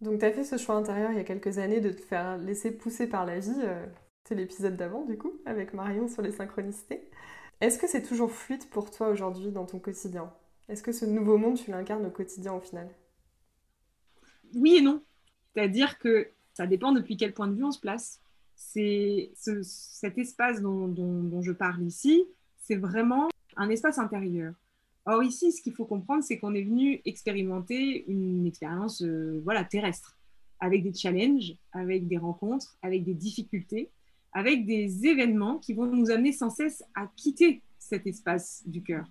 Donc 0.01 0.19
tu 0.19 0.25
as 0.25 0.31
fait 0.31 0.43
ce 0.43 0.57
choix 0.57 0.75
intérieur 0.75 1.11
il 1.11 1.17
y 1.17 1.21
a 1.21 1.23
quelques 1.23 1.57
années 1.57 1.81
de 1.81 1.89
te 1.89 2.01
faire 2.01 2.37
laisser 2.37 2.71
pousser 2.71 3.07
par 3.07 3.25
la 3.25 3.39
vie. 3.39 3.53
Euh, 3.63 3.85
c'est 4.25 4.35
l'épisode 4.35 4.75
d'avant 4.75 5.05
du 5.05 5.17
coup, 5.17 5.33
avec 5.45 5.73
Marion 5.73 6.07
sur 6.07 6.21
les 6.21 6.31
synchronicités. 6.31 7.09
Est-ce 7.61 7.79
que 7.79 7.87
c'est 7.87 8.03
toujours 8.03 8.31
fluide 8.31 8.69
pour 8.69 8.91
toi 8.91 9.09
aujourd'hui 9.09 9.51
dans 9.51 9.65
ton 9.65 9.79
quotidien? 9.79 10.31
Est-ce 10.69 10.83
que 10.83 10.91
ce 10.91 11.05
nouveau 11.05 11.37
monde, 11.37 11.57
tu 11.57 11.71
l'incarnes 11.71 12.05
au 12.05 12.11
quotidien 12.11 12.53
au 12.53 12.59
final? 12.59 12.89
Oui 14.53 14.75
et 14.75 14.81
non. 14.81 15.01
C'est-à-dire 15.53 15.97
que 15.97 16.29
ça 16.53 16.67
dépend 16.67 16.91
depuis 16.91 17.17
quel 17.17 17.33
point 17.33 17.47
de 17.47 17.55
vue 17.55 17.63
on 17.63 17.71
se 17.71 17.79
place 17.79 18.21
c'est 18.57 19.31
cet 19.35 20.17
espace 20.17 20.61
dont, 20.61 21.41
je 21.41 21.51
parle 21.51 21.83
ici, 21.83 22.25
c'est 22.57 22.75
vraiment 22.75 23.29
un 23.55 23.69
espace 23.69 23.99
intérieur. 23.99 24.53
Or 25.09 25.23
ici, 25.23 25.51
ce 25.53 25.61
qu'il 25.61 25.73
faut 25.73 25.85
comprendre, 25.85 26.23
c'est 26.23 26.37
qu'on 26.37 26.53
est 26.53 26.63
venu 26.63 27.01
expérimenter 27.05 28.05
une 28.11 28.45
expérience 28.45 29.01
euh, 29.01 29.41
voilà, 29.43 29.63
terrestre, 29.63 30.17
avec 30.59 30.83
des 30.83 30.93
challenges, 30.93 31.55
avec 31.71 32.07
des 32.07 32.17
rencontres, 32.17 32.77
avec 32.81 33.05
des 33.05 33.13
difficultés, 33.13 33.89
avec 34.33 34.65
des 34.65 35.07
événements 35.07 35.59
qui 35.59 35.73
vont 35.73 35.85
nous 35.85 36.11
amener 36.11 36.33
sans 36.33 36.49
cesse 36.49 36.83
à 36.93 37.09
quitter 37.15 37.61
cet 37.79 38.05
espace 38.05 38.63
du 38.65 38.83
cœur. 38.83 39.09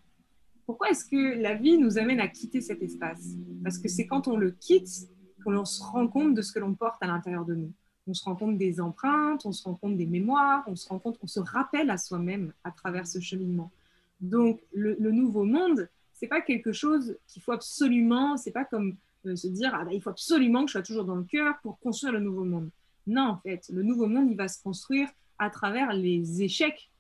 Pourquoi 0.67 0.91
est-ce 0.91 1.07
que 1.07 1.41
la 1.41 1.55
vie 1.55 1.79
nous 1.79 1.97
amène 1.97 2.21
à 2.21 2.29
quitter 2.29 2.61
cet 2.61 2.83
espace? 2.83 3.31
Parce 3.65 3.79
que 3.79 3.88
c'est 3.88 4.07
quand 4.07 4.29
on 4.29 4.37
le 4.37 4.50
quitte 4.50 5.09
qu'on 5.43 5.65
se 5.65 5.83
rend 5.83 6.09
compte 6.09 6.35
de 6.35 6.43
ce 6.43 6.53
que 6.53 6.59
l'on 6.59 6.75
porte 6.75 7.03
à 7.03 7.07
l'intérieur 7.07 7.47
de 7.47 7.55
nous 7.55 7.73
on 8.07 8.15
se 8.15 8.25
rend 8.25 8.37
compte 8.37 8.57
des 8.57 8.81
empreintes, 8.81 9.45
on 9.47 9.53
se 9.53 9.65
rend 9.65 9.75
compte 9.75 9.97
des 9.97 10.07
mémoires, 10.07 10.62
on 10.67 10.76
se 10.76 10.88
rend 10.88 10.99
compte, 10.99 11.19
on 11.23 11.26
se 11.26 11.41
rappelle 11.41 11.91
à 11.91 11.99
soi-même 11.99 12.53
à 12.62 12.71
travers 12.71 13.07
ce 13.07 13.21
cheminement. 13.21 13.73
Donc 14.21 14.61
le, 14.73 14.97
nouveau 15.11 15.45
monde, 15.45 15.89
c'est 16.13 16.27
pas 16.27 16.41
quelque 16.41 16.73
chose 16.73 17.17
qu'il 17.27 17.43
faut 17.43 17.53
absolument, 17.53 18.37
c'est 18.37 18.51
pas 18.51 18.65
comme 18.65 18.97
euh, 19.27 19.37
se 19.37 19.49
dire 19.49 19.73
ah 19.75 19.85
bah, 19.85 19.93
il 19.93 20.01
faut 20.01 20.11
absolument 20.11 20.63
que 20.63 20.69
je 20.69 20.73
sois 20.73 20.83
toujours 20.83 21.05
dans 21.05 21.17
le 21.17 21.25
cœur 21.25 21.55
pour 21.63 21.79
construire 21.79 22.13
le 22.13 22.21
nouveau 22.21 22.45
monde. 22.45 22.71
Non, 23.07 23.29
en 23.29 23.37
fait, 23.39 23.69
le 23.73 23.83
nouveau 23.83 24.07
monde, 24.07 24.31
il 24.31 24.37
va 24.37 24.49
se 24.49 24.63
construire 24.63 25.09
à 25.39 25.51
travers 25.51 25.93
les 25.93 26.43
échecs, 26.43 26.91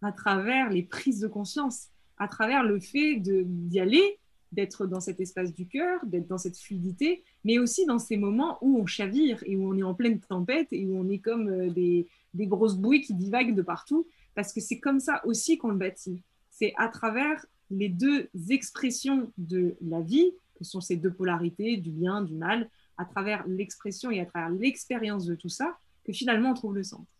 à 0.00 0.12
travers 0.12 0.70
les 0.70 0.82
prises 0.82 1.20
de 1.20 1.28
conscience, 1.28 1.88
à 2.18 2.26
travers 2.26 2.64
le 2.64 2.80
fait 2.80 3.16
d'y 3.20 3.80
aller, 3.80 4.18
d'être 4.52 4.86
dans 4.86 5.00
cet 5.00 5.18
espace 5.20 5.52
du 5.52 5.66
cœur, 5.66 6.04
d'être 6.04 6.28
dans 6.28 6.38
cette 6.38 6.58
fluidité, 6.58 7.24
mais 7.44 7.58
aussi 7.58 7.86
dans 7.86 7.98
ces 7.98 8.16
moments 8.16 8.58
où 8.60 8.78
on 8.78 8.86
chavire 8.86 9.42
et 9.46 9.56
où 9.56 9.68
on 9.68 9.76
est 9.76 9.82
en 9.82 9.94
pleine 9.94 10.20
tempête 10.20 10.68
et 10.72 10.84
où 10.86 10.98
on 10.98 11.08
est 11.08 11.18
comme 11.18 11.48
euh, 11.48 11.70
des, 11.70 12.06
grosses 12.34 12.76
bouées 12.76 13.00
qui 13.00 13.14
divaguent 13.14 13.54
de 13.54 13.62
partout, 13.62 14.06
parce 14.34 14.52
que 14.52 14.60
c'est 14.60 14.78
comme 14.78 15.00
ça 15.00 15.22
aussi 15.24 15.56
qu'on 15.58 15.68
le 15.68 15.78
bâtit. 15.78 16.22
C'est 16.62 16.74
à 16.76 16.86
travers 16.86 17.44
les 17.70 17.88
deux 17.88 18.30
expressions 18.48 19.32
de 19.36 19.74
la 19.80 20.00
vie, 20.00 20.30
que 20.54 20.62
sont 20.62 20.80
ces 20.80 20.94
deux 20.94 21.12
polarités, 21.12 21.76
du 21.76 21.90
bien, 21.90 22.22
du 22.22 22.36
mal, 22.36 22.70
à 22.96 23.04
travers 23.04 23.44
l'expression 23.48 24.12
et 24.12 24.20
à 24.20 24.26
travers 24.26 24.50
l'expérience 24.50 25.26
de 25.26 25.34
tout 25.34 25.48
ça, 25.48 25.76
que 26.04 26.12
finalement 26.12 26.50
on 26.50 26.54
trouve 26.54 26.76
le 26.76 26.84
centre. 26.84 27.10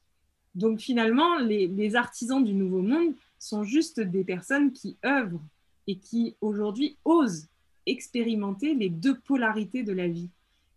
Donc 0.55 0.79
finalement, 0.79 1.39
les, 1.39 1.97
artisans 1.97 2.45
du 2.45 2.55
nouveau 2.55 2.83
monde 2.83 3.17
sont 3.41 3.65
juste 3.65 3.99
des 3.99 4.23
personnes 4.23 4.73
qui 4.73 4.97
œuvrent 5.05 5.43
et 5.89 5.99
qui 5.99 6.37
aujourd'hui 6.41 6.97
osent 7.05 7.49
expérimenter 7.87 8.75
les 8.75 8.91
deux 8.91 9.19
polarités 9.19 9.83
de 9.83 9.93
la 9.93 10.07
vie. 10.07 10.31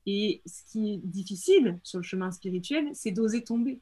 Et 0.07 0.41
ce 0.47 0.63
qui 0.71 0.93
est 0.93 1.01
difficile 1.03 1.77
sur 1.83 1.99
le 1.99 2.03
chemin 2.03 2.31
spirituel, 2.31 2.89
c'est 2.93 3.11
d'oser 3.11 3.43
tomber. 3.43 3.79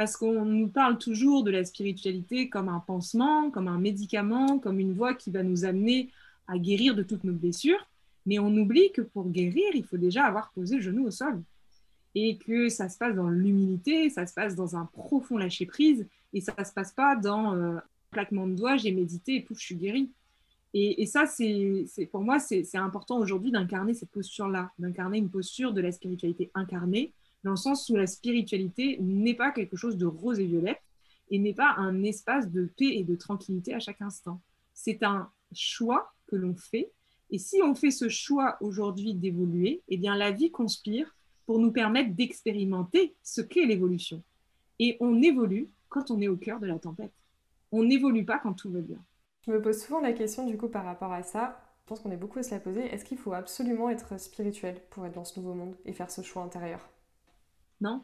Parce 0.00 0.16
qu'on 0.16 0.46
nous 0.46 0.68
parle 0.68 0.96
toujours 0.96 1.44
de 1.44 1.50
la 1.50 1.62
spiritualité 1.62 2.48
comme 2.48 2.70
un 2.70 2.80
pansement, 2.80 3.50
comme 3.50 3.68
un 3.68 3.76
médicament, 3.76 4.58
comme 4.58 4.80
une 4.80 4.94
voie 4.94 5.12
qui 5.12 5.30
va 5.30 5.42
nous 5.42 5.66
amener 5.66 6.08
à 6.48 6.56
guérir 6.56 6.94
de 6.94 7.02
toutes 7.02 7.22
nos 7.22 7.34
blessures. 7.34 7.86
Mais 8.24 8.38
on 8.38 8.48
oublie 8.48 8.92
que 8.92 9.02
pour 9.02 9.28
guérir, 9.28 9.68
il 9.74 9.84
faut 9.84 9.98
déjà 9.98 10.24
avoir 10.24 10.52
posé 10.52 10.76
le 10.76 10.80
genou 10.80 11.04
au 11.04 11.10
sol 11.10 11.42
et 12.14 12.38
que 12.38 12.70
ça 12.70 12.88
se 12.88 12.96
passe 12.96 13.14
dans 13.14 13.28
l'humilité, 13.28 14.08
ça 14.08 14.26
se 14.26 14.32
passe 14.32 14.54
dans 14.56 14.74
un 14.74 14.86
profond 14.86 15.36
lâcher 15.36 15.66
prise, 15.66 16.06
et 16.32 16.40
ça 16.40 16.64
se 16.64 16.72
passe 16.72 16.92
pas 16.92 17.14
dans 17.14 17.54
euh, 17.54 17.76
un 17.76 17.82
claquement 18.10 18.46
de 18.46 18.54
doigts, 18.54 18.78
j'ai 18.78 18.92
médité 18.92 19.34
et 19.34 19.40
pouf, 19.42 19.58
je 19.58 19.66
suis 19.66 19.76
guérie. 19.76 20.10
Et, 20.72 21.04
ça, 21.04 21.26
c'est 21.26 22.06
pour 22.10 22.22
moi, 22.22 22.38
c'est 22.38 22.64
important 22.76 23.18
aujourd'hui 23.18 23.50
d'incarner 23.50 23.92
cette 23.92 24.12
posture-là, 24.12 24.70
d'incarner 24.78 25.18
une 25.18 25.28
posture 25.28 25.74
de 25.74 25.82
la 25.82 25.92
spiritualité 25.92 26.50
incarnée, 26.54 27.12
dans 27.44 27.52
le 27.52 27.56
sens 27.56 27.88
où 27.88 27.96
la 27.96 28.06
spiritualité 28.06 28.98
n'est 29.00 29.34
pas 29.34 29.50
quelque 29.50 29.76
chose 29.76 29.96
de 29.96 30.06
rose 30.06 30.40
et 30.40 30.46
violette, 30.46 30.80
et 31.30 31.38
n'est 31.38 31.54
pas 31.54 31.74
un 31.76 32.02
espace 32.02 32.50
de 32.50 32.66
paix 32.76 32.98
et 32.98 33.04
de 33.04 33.14
tranquillité 33.14 33.72
à 33.72 33.80
chaque 33.80 34.02
instant. 34.02 34.40
C'est 34.74 35.02
un 35.02 35.30
choix 35.52 36.12
que 36.26 36.36
l'on 36.36 36.54
fait, 36.54 36.90
et 37.30 37.38
si 37.38 37.62
on 37.62 37.74
fait 37.74 37.92
ce 37.92 38.08
choix 38.08 38.56
aujourd'hui 38.60 39.14
d'évoluer, 39.14 39.82
eh 39.88 39.96
bien 39.96 40.16
la 40.16 40.32
vie 40.32 40.50
conspire 40.50 41.16
pour 41.46 41.58
nous 41.58 41.72
permettre 41.72 42.14
d'expérimenter 42.14 43.14
ce 43.22 43.40
qu'est 43.40 43.66
l'évolution. 43.66 44.22
Et 44.78 44.96
on 45.00 45.22
évolue 45.22 45.68
quand 45.88 46.10
on 46.10 46.20
est 46.20 46.28
au 46.28 46.36
cœur 46.36 46.60
de 46.60 46.66
la 46.66 46.78
tempête. 46.78 47.12
On 47.72 47.84
n'évolue 47.84 48.24
pas 48.24 48.38
quand 48.38 48.54
tout 48.54 48.70
va 48.70 48.80
bien. 48.80 48.98
Je 49.46 49.52
me 49.52 49.62
pose 49.62 49.80
souvent 49.80 50.00
la 50.00 50.12
question 50.12 50.46
du 50.46 50.56
coup 50.56 50.68
par 50.68 50.84
rapport 50.84 51.12
à 51.12 51.22
ça. 51.22 51.60
Je 51.82 51.86
pense 51.86 52.00
qu'on 52.00 52.10
est 52.10 52.16
beaucoup 52.16 52.38
à 52.38 52.42
se 52.42 52.50
la 52.50 52.60
poser. 52.60 52.82
Est-ce 52.82 53.04
qu'il 53.04 53.18
faut 53.18 53.32
absolument 53.32 53.90
être 53.90 54.18
spirituel 54.18 54.80
pour 54.90 55.06
être 55.06 55.14
dans 55.14 55.24
ce 55.24 55.38
nouveau 55.38 55.54
monde 55.54 55.76
et 55.84 55.92
faire 55.92 56.10
ce 56.10 56.22
choix 56.22 56.42
intérieur? 56.42 56.88
Non. 57.80 58.02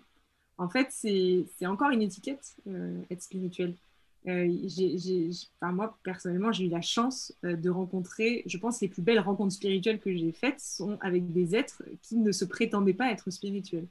En 0.58 0.68
fait, 0.68 0.88
c'est 0.90 1.66
encore 1.66 1.90
une 1.90 2.02
étiquette, 2.02 2.56
euh, 2.66 3.00
être 3.10 3.22
spirituel. 3.22 3.74
Euh, 4.26 4.50
moi, 5.62 5.98
personnellement, 6.02 6.50
j'ai 6.50 6.64
eu 6.64 6.68
la 6.68 6.80
chance 6.80 7.32
euh, 7.44 7.54
de 7.54 7.70
rencontrer, 7.70 8.42
je 8.46 8.58
pense, 8.58 8.80
les 8.80 8.88
plus 8.88 9.02
belles 9.02 9.20
rencontres 9.20 9.54
spirituelles 9.54 10.00
que 10.00 10.14
j'ai 10.16 10.32
faites 10.32 10.60
sont 10.60 10.98
avec 11.00 11.30
des 11.32 11.54
êtres 11.54 11.82
qui 12.02 12.16
ne 12.16 12.32
se 12.32 12.44
prétendaient 12.44 12.94
pas 12.94 13.10
être 13.12 13.30
spirituels. 13.30 13.86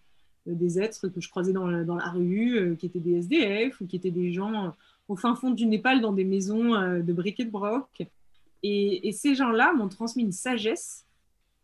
Des 0.45 0.79
êtres 0.79 1.07
que 1.07 1.21
je 1.21 1.29
croisais 1.29 1.53
dans, 1.53 1.67
la 1.67 2.09
rue, 2.11 2.75
qui 2.77 2.85
étaient 2.85 2.99
des 2.99 3.17
SDF 3.17 3.81
ou 3.81 3.87
qui 3.87 3.95
étaient 3.95 4.11
des 4.11 4.31
gens 4.31 4.75
au 5.07 5.15
fin 5.15 5.35
fond 5.35 5.49
du 5.49 5.65
Népal 5.65 6.01
dans 6.01 6.13
des 6.13 6.23
maisons 6.23 6.69
de 7.01 7.13
briques 7.13 7.39
et 7.39 7.45
de 7.45 7.49
broc. 7.49 8.05
Et, 8.61 9.11
ces 9.11 9.33
gens-là 9.33 9.73
m'ont 9.73 9.89
transmis 9.89 10.21
une 10.21 10.31
sagesse, 10.31 11.03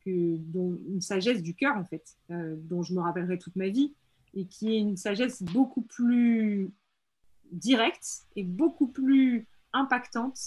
une 0.08 1.00
sagesse 1.00 1.44
du 1.44 1.54
cœur, 1.54 1.78
en 1.78 1.86
fait, 1.86 2.18
dont 2.30 2.82
je 2.82 2.96
me 2.96 3.02
rappellerai 3.02 3.38
toute 3.38 3.56
ma 3.56 3.68
vie, 3.68 3.92
et 4.34 4.46
qui 4.46 4.76
est 4.76 4.80
une 4.80 4.98
sagesse 4.98 5.44
beaucoup 5.44 5.82
plus 5.82 6.72
directe 7.52 8.24
et 8.36 8.44
beaucoup 8.44 8.88
plus 8.88 9.46
impactante 9.74 10.40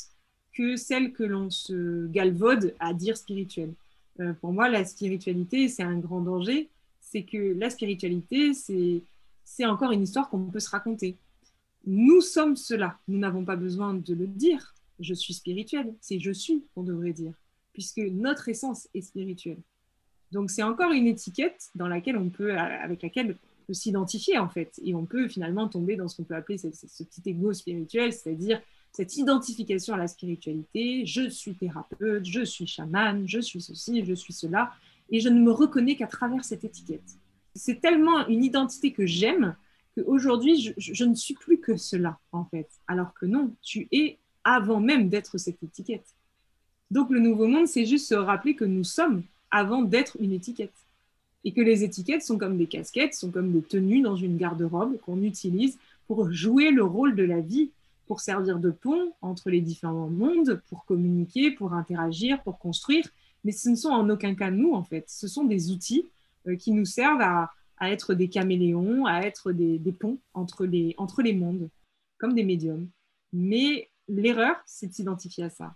que 0.52 0.76
celle 0.76 1.12
que 1.12 1.24
l'on 1.24 1.50
se 1.50 2.06
galvaude 2.06 2.74
à 2.78 2.94
dire 2.94 3.16
spirituelle. 3.16 3.74
Euh, 4.20 4.32
pour 4.34 4.52
moi, 4.52 4.68
la 4.68 4.84
spiritualité, 4.84 5.68
c'est 5.68 5.82
un 5.82 5.98
grand 5.98 6.20
danger. 6.20 6.68
C'est 7.00 7.24
que 7.24 7.54
la 7.58 7.70
spiritualité, 7.70 8.52
c'est 8.54 9.66
encore 9.66 9.92
une 9.92 10.02
histoire 10.02 10.28
qu'on 10.28 10.46
peut 10.46 10.60
se 10.60 10.70
raconter. 10.70 11.16
Nous 11.86 12.20
sommes 12.20 12.56
cela. 12.56 12.98
Nous 13.08 13.18
n'avons 13.18 13.44
pas 13.44 13.56
besoin 13.56 13.94
de 13.94 14.14
le 14.14 14.26
dire. 14.26 14.74
Je 15.00 15.12
suis 15.12 15.34
spirituel. 15.34 15.92
C'est 16.00 16.18
je 16.18 16.30
suis 16.30 16.64
qu'on 16.74 16.82
devrait 16.82 17.12
dire, 17.12 17.34
puisque 17.72 17.98
notre 17.98 18.48
essence 18.48 18.88
est 18.94 19.02
spirituelle. 19.02 19.60
Donc 20.32 20.50
c'est 20.50 20.62
encore 20.62 20.92
une 20.92 21.06
étiquette 21.06 21.70
dans 21.74 21.88
laquelle 21.88 22.16
on 22.16 22.30
peut, 22.30 22.56
avec 22.56 23.02
laquelle 23.02 23.36
s'identifier 23.72 24.38
en 24.38 24.48
fait. 24.48 24.78
Et 24.82 24.94
on 24.94 25.06
peut 25.06 25.28
finalement 25.28 25.68
tomber 25.68 25.96
dans 25.96 26.08
ce 26.08 26.16
qu'on 26.16 26.24
peut 26.24 26.34
appeler 26.34 26.58
ce, 26.58 26.68
petit 26.68 27.22
ego 27.26 27.52
spirituel, 27.52 28.12
c'est-à-dire 28.12 28.60
cette 28.92 29.16
identification 29.16 29.94
à 29.94 29.96
la 29.96 30.08
spiritualité. 30.08 31.06
Je 31.06 31.28
suis 31.28 31.54
thérapeute, 31.54 32.24
je 32.24 32.44
suis 32.44 32.66
chaman, 32.66 33.26
je 33.26 33.40
suis 33.40 33.60
ceci, 33.60 34.04
je 34.04 34.14
suis 34.14 34.32
cela. 34.32 34.72
Et 35.10 35.20
je 35.20 35.28
ne 35.28 35.40
me 35.40 35.50
reconnais 35.50 35.96
qu'à 35.96 36.06
travers 36.06 36.44
cette 36.44 36.64
étiquette. 36.64 37.18
C'est 37.54 37.80
tellement 37.80 38.26
une 38.28 38.42
identité 38.42 38.92
que 38.92 39.06
j'aime 39.06 39.54
qu'aujourd'hui, 39.96 40.74
je 40.76 41.04
ne 41.04 41.14
suis 41.14 41.34
plus 41.34 41.60
que 41.60 41.76
cela 41.76 42.18
en 42.32 42.44
fait. 42.44 42.68
Alors 42.88 43.14
que 43.14 43.26
non, 43.26 43.54
tu 43.62 43.88
es 43.92 44.18
avant 44.44 44.80
même 44.80 45.08
d'être 45.08 45.38
cette 45.38 45.62
étiquette. 45.62 46.14
Donc 46.90 47.10
le 47.10 47.20
nouveau 47.20 47.46
monde, 47.46 47.66
c'est 47.66 47.86
juste 47.86 48.08
se 48.08 48.14
rappeler 48.14 48.54
que 48.54 48.64
nous 48.64 48.84
sommes 48.84 49.22
avant 49.50 49.82
d'être 49.82 50.16
une 50.20 50.32
étiquette 50.32 50.83
et 51.44 51.52
que 51.52 51.60
les 51.60 51.84
étiquettes 51.84 52.22
sont 52.22 52.38
comme 52.38 52.56
des 52.56 52.66
casquettes, 52.66 53.14
sont 53.14 53.30
comme 53.30 53.52
des 53.52 53.62
tenues 53.62 54.00
dans 54.00 54.16
une 54.16 54.36
garde-robe 54.36 54.98
qu'on 55.00 55.22
utilise 55.22 55.78
pour 56.06 56.32
jouer 56.32 56.70
le 56.70 56.82
rôle 56.82 57.14
de 57.14 57.22
la 57.22 57.40
vie, 57.40 57.70
pour 58.06 58.20
servir 58.20 58.58
de 58.58 58.70
pont 58.70 59.12
entre 59.22 59.50
les 59.50 59.60
différents 59.60 60.08
mondes, 60.08 60.60
pour 60.68 60.84
communiquer, 60.84 61.50
pour 61.50 61.74
interagir, 61.74 62.42
pour 62.42 62.58
construire. 62.58 63.08
Mais 63.44 63.52
ce 63.52 63.68
ne 63.68 63.76
sont 63.76 63.90
en 63.90 64.08
aucun 64.08 64.34
cas 64.34 64.50
nous, 64.50 64.72
en 64.72 64.82
fait. 64.82 65.04
Ce 65.08 65.28
sont 65.28 65.44
des 65.44 65.70
outils 65.70 66.06
euh, 66.46 66.56
qui 66.56 66.72
nous 66.72 66.86
servent 66.86 67.20
à, 67.20 67.50
être 67.82 68.14
des 68.14 68.28
caméléons, 68.28 69.04
à 69.04 69.20
être 69.20 69.52
des, 69.52 69.78
ponts 69.92 70.18
entre 70.32 70.64
les, 70.64 70.94
entre 70.96 71.20
les 71.20 71.34
mondes, 71.34 71.68
comme 72.16 72.32
des 72.32 72.44
médiums. 72.44 72.88
Mais 73.34 73.90
l'erreur, 74.08 74.56
c'est 74.64 74.86
de 74.86 74.94
s'identifier 74.94 75.44
à 75.44 75.50
ça. 75.50 75.74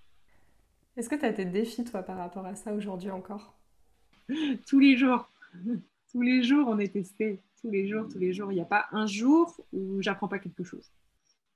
Est-ce 0.96 1.10
que 1.10 1.16
tu 1.16 1.26
as 1.26 1.32
des 1.32 1.44
défis, 1.44 1.84
toi, 1.84 2.02
par 2.02 2.16
rapport 2.16 2.46
à 2.46 2.54
ça 2.54 2.72
aujourd'hui 2.72 3.10
encore? 3.10 3.54
Tous 4.66 4.78
les 4.78 4.96
jours. 4.96 5.28
tous 6.12 6.22
les 6.22 6.42
jours, 6.42 6.66
on 6.68 6.78
est 6.78 6.92
testé. 6.92 7.40
Tous 7.60 7.70
les 7.70 7.88
jours, 7.88 8.08
tous 8.08 8.18
les 8.18 8.32
jours. 8.32 8.52
Il 8.52 8.54
n'y 8.54 8.60
a 8.60 8.66
pas 8.66 8.86
un 8.92 9.06
jour 9.06 9.60
où 9.72 10.00
j'apprends 10.00 10.28
pas 10.28 10.38
quelque 10.38 10.62
chose. 10.62 10.92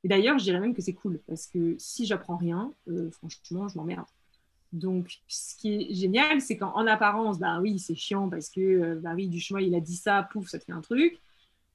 Et 0.05 0.09
d'ailleurs, 0.09 0.39
je 0.39 0.45
dirais 0.45 0.61
même 0.61 0.75
que 0.75 0.83
c'est 0.83 0.95
cool 0.95 1.21
parce 1.29 1.47
que 1.47 1.77
si 1.79 2.07
j'apprends 2.07 2.37
rien, 2.37 2.75
euh, 2.89 3.11
franchement, 3.13 3.69
je 3.69 3.79
m'emmerde. 3.79 4.07
Donc, 4.73 5.21
ce 5.29 5.55
qui 5.55 5.75
est 5.75 5.95
génial, 5.95 6.41
c'est 6.41 6.57
qu'en 6.57 6.87
apparence, 6.87 7.39
bah 7.39 7.61
oui, 7.61 7.79
c'est 7.79 7.95
chiant 7.95 8.29
parce 8.29 8.49
que, 8.51 8.61
euh, 8.61 9.01
bah 9.01 9.13
oui, 9.15 9.29
du 9.29 9.39
chemin, 9.39 9.61
il 9.61 9.75
a 9.75 9.81
dit 9.81 9.97
ça, 9.97 10.27
pouf, 10.33 10.49
ça 10.49 10.59
te 10.59 10.65
fait 10.65 10.73
un 10.73 10.81
truc. 10.81 11.21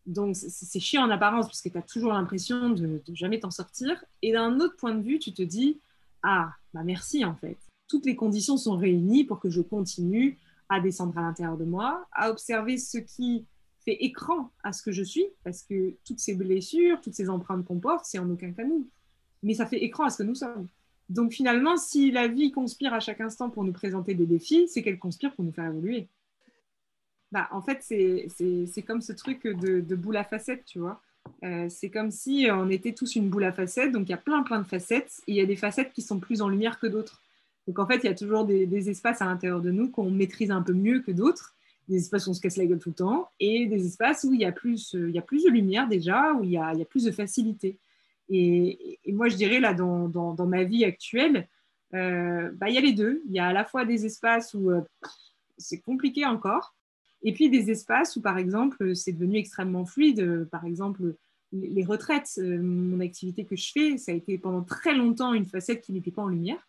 Donc, 0.08 0.36
c'est 0.36 0.80
chiant 0.80 1.04
en 1.04 1.10
apparence 1.10 1.46
parce 1.48 1.62
que 1.62 1.70
tu 1.70 1.78
as 1.78 1.82
toujours 1.82 2.14
l'impression 2.14 2.70
de, 2.70 3.02
de 3.06 3.16
jamais 3.16 3.40
t'en 3.40 3.52
sortir. 3.52 4.04
Et 4.22 4.32
d'un 4.34 4.60
autre 4.60 4.76
point 4.78 4.96
de 4.96 5.02
vue, 5.02 5.20
tu 5.20 5.34
te 5.34 5.42
dis, 5.42 5.80
ah, 6.24 6.54
bah 6.74 6.84
merci 6.84 7.24
en 7.24 7.36
fait. 7.36 7.58
Toutes 7.88 8.06
les 8.06 8.16
conditions 8.16 8.58
sont 8.58 8.78
réunies 8.78 9.24
pour 9.24 9.40
que 9.40 9.50
je 9.50 9.62
continue 9.62 10.38
à 10.70 10.80
descendre 10.80 11.18
à 11.18 11.22
l'intérieur 11.22 11.58
de 11.58 11.66
moi, 11.66 12.08
à 12.12 12.30
observer 12.30 12.78
ce 12.78 12.98
qui 12.98 13.46
fait 13.86 14.04
écran 14.04 14.52
à 14.64 14.74
ce 14.74 14.84
que 14.84 14.92
je 14.92 15.04
suis, 15.04 15.26
parce 15.44 15.64
que 15.64 15.96
toutes 16.06 16.20
ces 16.20 16.36
blessures, 16.36 17.00
toutes 17.02 17.14
ces 17.14 17.30
empreintes 17.30 17.66
qu'on 17.66 17.80
porte, 17.80 18.06
c'est 18.06 18.20
en 18.20 18.30
aucun 18.30 18.52
cas 18.52 18.66
nous. 18.66 18.90
Mais 19.44 19.54
ça 19.54 19.66
fait 19.66 19.82
écran 19.84 20.04
à 20.04 20.10
ce 20.10 20.18
que 20.18 20.24
nous 20.24 20.36
sommes. 20.36 20.68
Donc 21.10 21.32
finalement, 21.32 21.78
si 21.78 22.12
la 22.12 22.28
vie 22.28 22.52
conspire 22.52 22.94
à 22.94 23.00
chaque 23.00 23.22
instant 23.22 23.50
pour 23.50 23.64
nous 23.64 23.72
présenter 23.72 24.14
des 24.14 24.26
défis, 24.26 24.68
c'est 24.68 24.84
qu'elle 24.84 25.00
conspire 25.00 25.34
pour 25.34 25.46
nous 25.46 25.54
faire 25.54 25.68
évoluer. 25.68 26.10
Bah, 27.32 27.48
en 27.52 27.62
fait, 27.62 27.82
c'est 27.82 28.82
comme 28.86 29.02
ce 29.02 29.14
truc 29.14 29.46
de, 29.48 29.96
boule 29.96 30.18
à 30.18 30.24
facettes, 30.24 30.66
tu 30.66 30.80
vois. 30.80 31.02
Euh, 31.44 31.68
c'est 31.70 31.90
comme 31.90 32.12
si 32.12 32.48
on 32.52 32.70
était 32.70 32.94
tous 32.94 33.16
une 33.16 33.30
boule 33.30 33.44
à 33.44 33.52
facettes, 33.52 33.92
donc 33.92 34.08
il 34.08 34.12
y 34.12 34.16
a 34.16 34.18
plein 34.18 34.44
plein 34.44 34.60
de 34.60 34.68
facettes, 34.68 35.22
et 35.28 35.32
il 35.34 35.36
y 35.36 35.42
a 35.42 35.46
des 35.46 35.58
facettes 35.58 35.92
qui 35.94 36.02
sont 36.02 36.20
plus 36.20 36.42
en 36.42 36.50
lumière 36.50 36.80
que 36.80 36.88
d'autres. 36.88 37.22
Donc 37.68 37.80
en 37.80 37.86
fait, 37.86 37.98
il 37.98 38.06
y 38.06 38.10
a 38.10 38.16
toujours 38.16 38.46
des, 38.46 38.90
espaces 38.90 39.22
à 39.22 39.26
l'intérieur 39.26 39.62
de 39.62 39.72
nous 39.72 39.90
qu'on 39.90 40.10
maîtrise 40.10 40.52
un 40.52 40.62
peu 40.62 40.74
mieux 40.74 41.02
que 41.02 41.12
d'autres, 41.12 41.54
des 41.90 41.98
espaces 41.98 42.28
où 42.28 42.32
on 42.32 42.34
se 42.34 42.42
casse 42.42 42.58
la 42.58 42.66
gueule 42.66 42.80
tout 42.80 42.90
le 42.90 42.96
temps, 42.96 43.30
et 43.40 43.66
des 43.68 43.86
espaces 43.86 44.24
où 44.24 44.34
il 44.34 44.40
y 44.40 44.46
a 44.46 44.52
plus, 44.52 44.94
il 44.94 45.12
y 45.12 45.20
a 45.20 45.22
plus 45.22 45.44
de 45.44 45.50
lumière 45.50 45.88
déjà, 45.88 46.34
où 46.34 46.44
il 46.44 46.52
y 46.52 46.58
a, 46.58 46.74
il 46.74 46.80
y 46.80 46.82
a 46.82 46.86
plus 46.86 47.04
de 47.04 47.12
facilité. 47.12 47.78
Et, 48.30 49.00
moi, 49.08 49.30
je 49.30 49.36
dirais 49.36 49.60
là, 49.60 49.74
dans, 49.74 50.08
dans, 50.08 50.46
ma 50.46 50.64
vie 50.64 50.86
actuelle, 50.86 51.48
euh, 51.94 52.52
bah, 52.54 52.70
il 52.70 52.76
y 52.76 52.78
a 52.78 52.82
les 52.82 52.94
deux. 52.94 53.22
Il 53.28 53.34
y 53.34 53.40
a 53.40 53.48
à 53.48 53.54
la 53.54 53.64
fois 53.64 53.86
des 53.86 54.06
espaces 54.06 54.54
où 54.54 54.70
euh, 54.72 54.82
c'est 55.58 55.80
compliqué 55.80 56.26
encore, 56.26 56.74
et 57.24 57.34
puis 57.34 57.50
des 57.50 57.72
espaces 57.72 58.16
où, 58.16 58.22
par 58.22 58.38
exemple, 58.38 58.96
c'est 58.96 59.12
devenu 59.12 59.38
extrêmement 59.38 59.86
fluide. 59.86 60.48
Par 60.52 60.66
exemple, 60.66 61.16
les 61.52 61.86
retraites, 61.86 62.38
mon 62.38 63.00
activité 63.00 63.46
que 63.46 63.56
je 63.56 63.72
fais, 63.72 63.98
ça 63.98 64.12
a 64.12 64.16
été 64.16 64.38
pendant 64.38 64.62
très 64.62 64.94
longtemps 64.94 65.34
une 65.34 65.46
facette 65.46 65.82
qui 65.82 65.94
n'était 65.94 66.12
pas 66.12 66.22
en 66.22 66.28
lumière, 66.28 66.68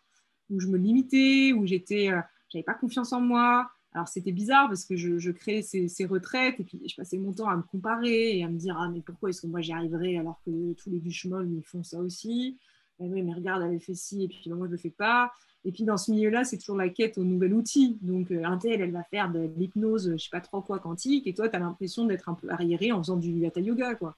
où 0.49 0.59
je 0.59 0.67
me 0.67 0.77
limitais, 0.77 1.53
où 1.53 1.65
j'étais, 1.65 2.09
j'avais 2.49 2.63
pas 2.63 2.73
confiance 2.73 3.13
en 3.13 3.21
moi, 3.21 3.69
alors 3.93 4.07
c'était 4.07 4.31
bizarre 4.31 4.67
parce 4.67 4.85
que 4.85 4.95
je, 4.95 5.31
créais 5.31 5.63
ces, 5.63 6.05
retraites 6.05 6.59
et 6.59 6.63
puis 6.63 6.79
je 6.87 6.95
passais 6.95 7.17
mon 7.17 7.33
temps 7.33 7.49
à 7.49 7.55
me 7.55 7.63
comparer 7.63 8.37
et 8.37 8.43
à 8.43 8.49
me 8.49 8.57
dire 8.57 8.77
ah 8.79 8.87
mais 8.89 9.01
pourquoi 9.01 9.29
est-ce 9.29 9.41
que 9.41 9.47
moi 9.47 9.61
j'y 9.61 9.73
arriverai 9.73 10.17
alors 10.17 10.39
que 10.45 10.73
tous 10.73 10.91
les 10.91 11.01
molles 11.27 11.51
ils 11.51 11.63
font 11.63 11.83
ça 11.83 11.99
aussi? 11.99 12.57
Eh 12.99 13.07
mais 13.07 13.33
regarde 13.33 13.63
elle 13.63 13.79
fait 13.79 13.95
ci 13.95 14.23
et 14.23 14.27
puis 14.27 14.43
moi 14.51 14.67
je 14.67 14.71
le 14.71 14.77
fais 14.77 14.91
pas. 14.91 15.31
Et 15.65 15.71
puis 15.71 15.85
dans 15.85 15.97
ce 15.97 16.11
milieu-là 16.11 16.43
c'est 16.43 16.57
toujours 16.57 16.75
la 16.75 16.89
quête 16.89 17.17
au 17.17 17.23
nouvel 17.23 17.53
outil. 17.53 17.97
Donc 18.01 18.31
euh, 18.31 18.43
un 18.43 18.57
tel 18.57 18.79
elle 18.79 18.91
va 18.91 19.03
faire 19.03 19.31
de 19.31 19.49
l'hypnose 19.57 20.11
je 20.11 20.23
sais 20.23 20.29
pas 20.31 20.41
trop 20.41 20.61
quoi 20.61 20.77
quantique 20.77 21.25
et 21.25 21.33
toi 21.33 21.49
tu 21.49 21.55
as 21.55 21.59
l'impression 21.59 22.05
d'être 22.05 22.29
un 22.29 22.35
peu 22.35 22.49
arriéré 22.51 22.91
en 22.91 22.99
faisant 22.99 23.17
du 23.17 23.43
hatha 23.45 23.59
yoga 23.59 23.95
quoi. 23.95 24.15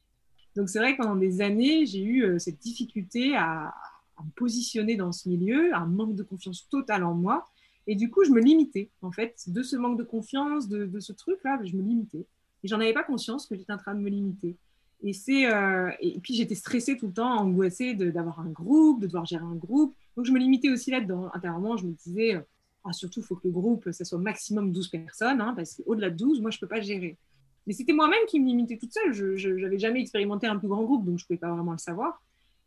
Donc 0.58 0.68
c'est 0.68 0.80
vrai 0.80 0.98
que 0.98 1.02
pendant 1.02 1.16
des 1.16 1.40
années 1.40 1.86
j'ai 1.86 2.04
eu 2.04 2.24
euh, 2.26 2.40
cette 2.40 2.60
difficulté 2.60 3.38
à, 3.38 3.74
à 4.22 4.96
dans 4.96 5.12
ce 5.12 5.30
milieu 5.30 5.74
un 5.75 5.86
manque 5.86 6.16
de 6.16 6.24
confiance 6.24 6.68
totale 6.70 7.04
en 7.04 7.13
moi 7.13 7.48
et 7.88 7.96
du 7.96 8.10
coup, 8.10 8.24
je 8.24 8.32
me 8.32 8.40
limitais, 8.40 8.90
en 9.01 9.12
fait, 9.12 9.44
de 9.48 9.63
ce 9.63 9.75
manque 9.75 9.98
de 9.98 10.04
confiance, 10.04 10.68
de, 10.68 11.00
ce 11.00 11.13
truc-là, 11.13 11.60
je 11.63 11.75
me 11.75 11.82
limitais. 11.82 12.25
Et 12.63 12.68
j'en 12.68 12.80
avais 12.80 12.94
pas 12.94 13.04
conscience 13.04 13.48
que 13.48 13.56
j'étais 13.56 13.74
en 13.74 13.78
train 13.78 13.96
de 13.96 14.00
me 14.00 14.10
limiter. 14.10 14.56
Et, 15.04 15.13
c'est, 15.13 15.51
euh, 15.51 15.90
et 16.00 16.20
puis, 16.20 16.36
j'étais 16.36 16.54
stressée 16.54 16.96
tout 16.96 17.08
le 17.08 17.13
temps, 17.13 17.40
angoissée 17.40 17.96
d'avoir 17.96 18.40
un 18.40 18.50
groupe, 18.50 19.01
de 19.01 19.08
devoir 19.08 19.25
gérer 19.25 19.44
un 19.44 19.56
groupe. 19.56 19.96
Donc, 20.16 20.25
je 20.25 20.32
me 20.32 20.38
limitais 20.38 20.70
aussi 20.70 20.92
là-dedans. 20.92 21.32
Intérieurement, 21.34 21.75
je 21.75 21.88
me 21.88 21.94
disais, 21.94 22.36
euh, 22.36 22.42
ah, 22.84 22.94
surtout, 22.94 23.22
il 23.22 23.25
faut 23.25 23.36
que 23.36 23.48
le 23.48 23.51
groupe, 23.51 23.90
ça 23.92 24.06
soit 24.06 24.20
maximum 24.20 24.72
12 24.72 24.90
personnes, 24.90 25.42
hein, 25.42 25.54
parce 25.56 25.74
qu'au-delà 25.75 26.12
de 26.12 26.18
12, 26.18 26.42
moi, 26.42 26.51
je 26.51 26.58
ne 26.58 26.60
peux 26.60 26.68
pas 26.68 26.82
gérer. 26.82 27.18
Mais 27.66 27.74
c'était 27.74 27.94
moi-même 27.94 28.25
qui 28.28 28.40
me 28.40 28.46
limitais 28.46 28.78
toute 28.78 28.94
seule. 28.94 29.12
Je 29.12 29.50
n'avais 29.50 29.80
jamais 29.80 30.01
expérimenté 30.01 30.46
un 30.46 30.58
plus 30.58 30.68
grand 30.68 30.84
groupe, 30.84 31.04
donc 31.04 31.18
je 31.18 31.24
ne 31.24 31.28
pouvais 31.28 31.40
pas 31.40 31.51
vraiment 31.51 31.72
le 31.72 31.78
savoir. 31.78 32.22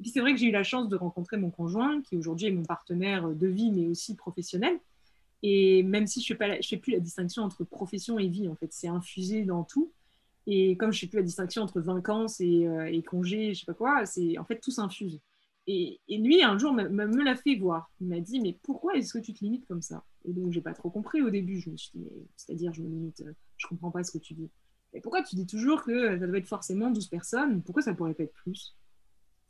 Puis, 0.05 0.11
c'est 0.11 0.21
vrai 0.21 0.35
que 0.35 0.39
j'ai 0.39 0.49
eu 0.49 0.51
la 0.51 0.65
chance 0.65 0.91
de 0.91 0.97
rencontrer 0.97 1.39
mon 1.39 1.49
conjoint, 1.49 2.03
qui 2.03 2.15
aujourd'hui 2.15 2.49
est 2.49 2.53
mon 2.53 2.63
partenaire 2.63 3.27
de 3.27 3.47
vie, 3.47 3.73
mais 3.73 3.87
aussi 3.87 4.15
professionnel. 4.15 4.79
Et 5.43 5.83
même 5.83 6.07
si 6.07 6.21
je 6.21 6.35
ne 6.35 6.39
fais, 6.61 6.77
plus 6.77 6.93
la 6.93 7.01
distinction 7.01 7.43
entre 7.43 7.65
profession 7.65 8.19
et 8.19 8.29
vie, 8.29 8.47
en 8.47 8.55
fait, 8.55 8.71
c'est 8.71 8.87
infusé 8.87 9.45
dans 9.45 9.65
tout. 9.65 9.95
Et 10.47 10.77
comme 10.77 10.93
je 10.93 10.99
ne 10.99 11.01
fais 11.01 11.07
plus 11.07 11.17
la 11.17 11.23
distinction 11.23 11.63
entre 11.63 11.81
vacances 11.81 12.39
et, 12.43 12.67
euh, 12.67 12.85
et 12.85 13.03
congés, 13.03 13.55
je 13.55 13.61
sais 13.61 13.65
pas 13.65 13.73
quoi, 13.73 14.05
c'est 14.05 14.37
en 14.37 14.45
fait 14.45 14.61
tout 14.61 14.71
s'infuse. 14.71 15.23
Et, 15.67 15.99
lui, 16.11 16.43
un 16.43 16.59
jour, 16.59 16.75
me 16.75 17.25
l'a 17.25 17.35
fait 17.35 17.55
voir. 17.55 17.91
Il 17.99 18.09
m'a 18.09 18.21
dit, 18.21 18.41
mais 18.41 18.59
pourquoi 18.63 18.97
est-ce 18.97 19.15
que 19.15 19.19
tu 19.19 19.33
te 19.33 19.43
limites 19.43 19.65
comme 19.65 19.81
ça? 19.81 20.05
Et 20.27 20.35
donc, 20.35 20.53
j'ai 20.53 20.61
pas 20.61 20.75
trop 20.75 20.91
compris 20.91 21.23
au 21.23 21.31
début. 21.31 21.61
Je 21.61 21.71
me 21.71 21.79
suis 21.79 21.93
dit, 21.95 22.05
c'est-à-dire, 22.37 22.75
je 22.75 22.83
me 22.83 22.91
limite, 22.91 23.23
euh, 23.23 23.33
je 23.57 23.69
comprends 23.69 23.91
pas 23.91 24.05
ce 24.05 24.11
que 24.11 24.19
tu 24.19 24.35
dis. 24.35 24.51
Et 24.93 25.01
pourquoi 25.01 25.23
tu 25.23 25.35
dis 25.35 25.47
toujours 25.47 25.83
que 25.83 26.19
ça 26.19 26.27
doit 26.27 26.37
être 26.37 26.47
forcément 26.47 26.91
12 26.91 27.09
personnes? 27.09 27.63
Pourquoi 27.63 27.83
ça 27.83 27.95
pourrait 27.95 28.13
pas 28.13 28.25
être 28.25 28.35
plus? 28.35 28.77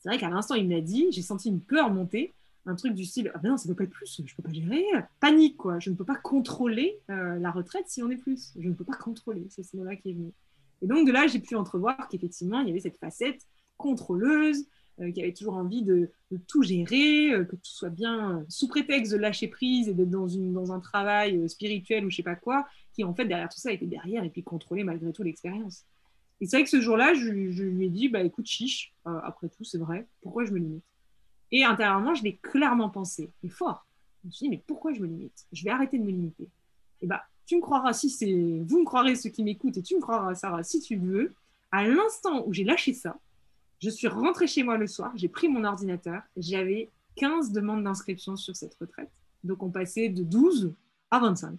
C'est 0.05 0.11
vrai 0.11 0.19
qu'à 0.19 0.29
l'instant, 0.29 0.55
il 0.55 0.69
me 0.69 0.75
l'a 0.75 0.83
dit, 0.83 1.07
j'ai 1.13 1.23
senti 1.23 1.49
une 1.49 1.63
peur 1.63 1.91
monter 1.91 2.35
un 2.67 2.75
truc 2.75 2.93
du 2.93 3.07
style 3.07 3.31
ah 3.35 3.39
ben 3.39 3.51
non 3.51 3.57
ça 3.57 3.67
ne 3.67 3.75
peut 3.75 3.79
pas 3.79 3.85
être 3.85 3.91
plus 3.91 4.21
je 4.23 4.35
peux 4.35 4.43
pas 4.43 4.53
gérer. 4.53 4.85
Panique 5.19 5.57
quoi. 5.57 5.79
Je 5.79 5.89
ne 5.89 5.95
peux 5.95 6.05
pas 6.05 6.17
contrôler 6.17 7.01
euh, 7.11 7.39
la 7.39 7.51
retraite 7.51 7.85
si 7.89 8.03
on 8.03 8.11
est 8.11 8.17
plus. 8.17 8.53
Je 8.59 8.69
ne 8.69 8.75
peux 8.75 8.85
pas 8.85 8.97
contrôler 8.97 9.47
c'est 9.49 9.63
ce 9.63 9.75
mot-là 9.77 9.97
qui 9.97 10.11
est 10.11 10.13
venu. 10.13 10.33
Et 10.83 10.87
donc 10.87 11.07
de 11.07 11.13
là 11.13 11.27
j'ai 11.27 11.39
pu 11.39 11.57
entrevoir 11.57 12.09
qu'effectivement 12.09 12.61
il 12.61 12.69
y 12.69 12.71
avait 12.71 12.81
cette 12.81 12.99
facette 12.99 13.41
contrôleuse 13.79 14.67
euh, 15.01 15.11
qui 15.11 15.23
avait 15.23 15.33
toujours 15.33 15.55
envie 15.55 15.83
de, 15.83 16.11
tout 16.49 16.63
gérer 16.63 17.33
euh, 17.33 17.45
que 17.45 17.57
tout 17.57 17.63
soit 17.65 17.91
bien 17.91 18.45
sous 18.49 18.69
prétexte 18.69 19.13
de 19.13 19.17
lâcher 19.17 19.49
prise 19.49 19.89
et 19.89 19.95
d'être 19.95 20.11
dans, 20.11 20.73
un 20.73 20.81
travail 20.81 21.49
spirituel 21.49 22.05
ou 22.05 22.11
je 22.11 22.17
sais 22.17 22.23
pas 22.23 22.37
quoi 22.37 22.67
qui 22.93 23.05
en 23.05 23.15
fait 23.15 23.25
derrière 23.25 23.49
tout 23.49 23.59
ça 23.59 23.73
était 23.73 23.87
derrière 23.87 24.23
et 24.25 24.31
puis 24.31 24.43
contrôler 24.43 24.85
malgré 24.85 25.13
tout 25.13 25.23
l'expérience 25.23 25.85
et 26.41 26.47
c'est 26.47 26.57
vrai 26.57 26.65
que 26.65 26.71
ce 26.71 26.81
jour-là 26.81 27.15
je, 27.15 27.29
lui 27.29 27.87
ai 27.87 27.89
dit 27.89 28.09
bah 28.09 28.23
écoute 28.23 28.47
chiche 28.47 28.95
après 29.05 29.49
tout 29.49 29.65
c'est 29.65 29.79
vrai 29.79 30.07
pourquoi 30.21 30.45
je 30.45 30.53
me 30.53 30.59
limite? 30.59 30.85
Et 31.55 31.63
intérieurement, 31.65 32.17
je 32.17 32.25
l'ai 32.25 32.37
clairement 32.37 32.91
pensé, 32.91 33.31
et 33.45 33.49
fort. 33.49 33.87
Je 34.23 34.27
me 34.27 34.33
suis 34.33 34.45
dit, 34.47 34.51
mais 34.51 34.63
pourquoi 34.67 34.93
je 34.93 35.01
me 35.01 35.07
limite? 35.07 35.47
Je 35.53 35.63
vais 35.63 35.71
arrêter 35.71 35.99
de 35.99 36.03
me 36.03 36.11
limiter. 36.11 36.43
Et 36.43 36.49
eh 37.03 37.07
bah, 37.07 37.23
tu 37.47 37.55
me 37.55 37.61
croiras 37.61 37.93
si 37.93 38.11
c'est. 38.11 38.61
Vous 38.67 38.81
me 38.81 38.85
croirez 38.85 39.15
ceux 39.15 39.31
qui 39.31 39.45
m'écoutent, 39.45 39.77
et 39.77 39.83
tu 39.83 39.95
me 39.95 40.01
croiras, 40.01 40.35
Sarah, 40.35 40.65
si 40.65 40.81
tu 40.81 40.97
veux. 40.97 41.33
À 41.71 41.87
l'instant 41.87 42.45
où 42.47 42.53
j'ai 42.53 42.65
lâché 42.65 42.93
ça, 42.93 43.19
je 43.81 43.89
suis 43.89 44.09
rentrée 44.09 44.49
chez 44.49 44.65
moi 44.65 44.77
le 44.79 44.89
soir, 44.89 45.13
j'ai 45.15 45.29
pris 45.29 45.49
mon 45.49 45.65
ordinateur, 45.65 46.23
j'avais 46.37 46.91
15 47.17 47.53
demandes 47.53 47.85
d'inscription 47.85 48.37
sur 48.37 48.57
cette 48.57 48.75
retraite. 48.75 49.11
Donc 49.45 49.63
on 49.63 49.71
passait 49.71 50.09
de 50.09 50.25
12 50.25 50.73
à 51.13 51.21
25. 51.21 51.59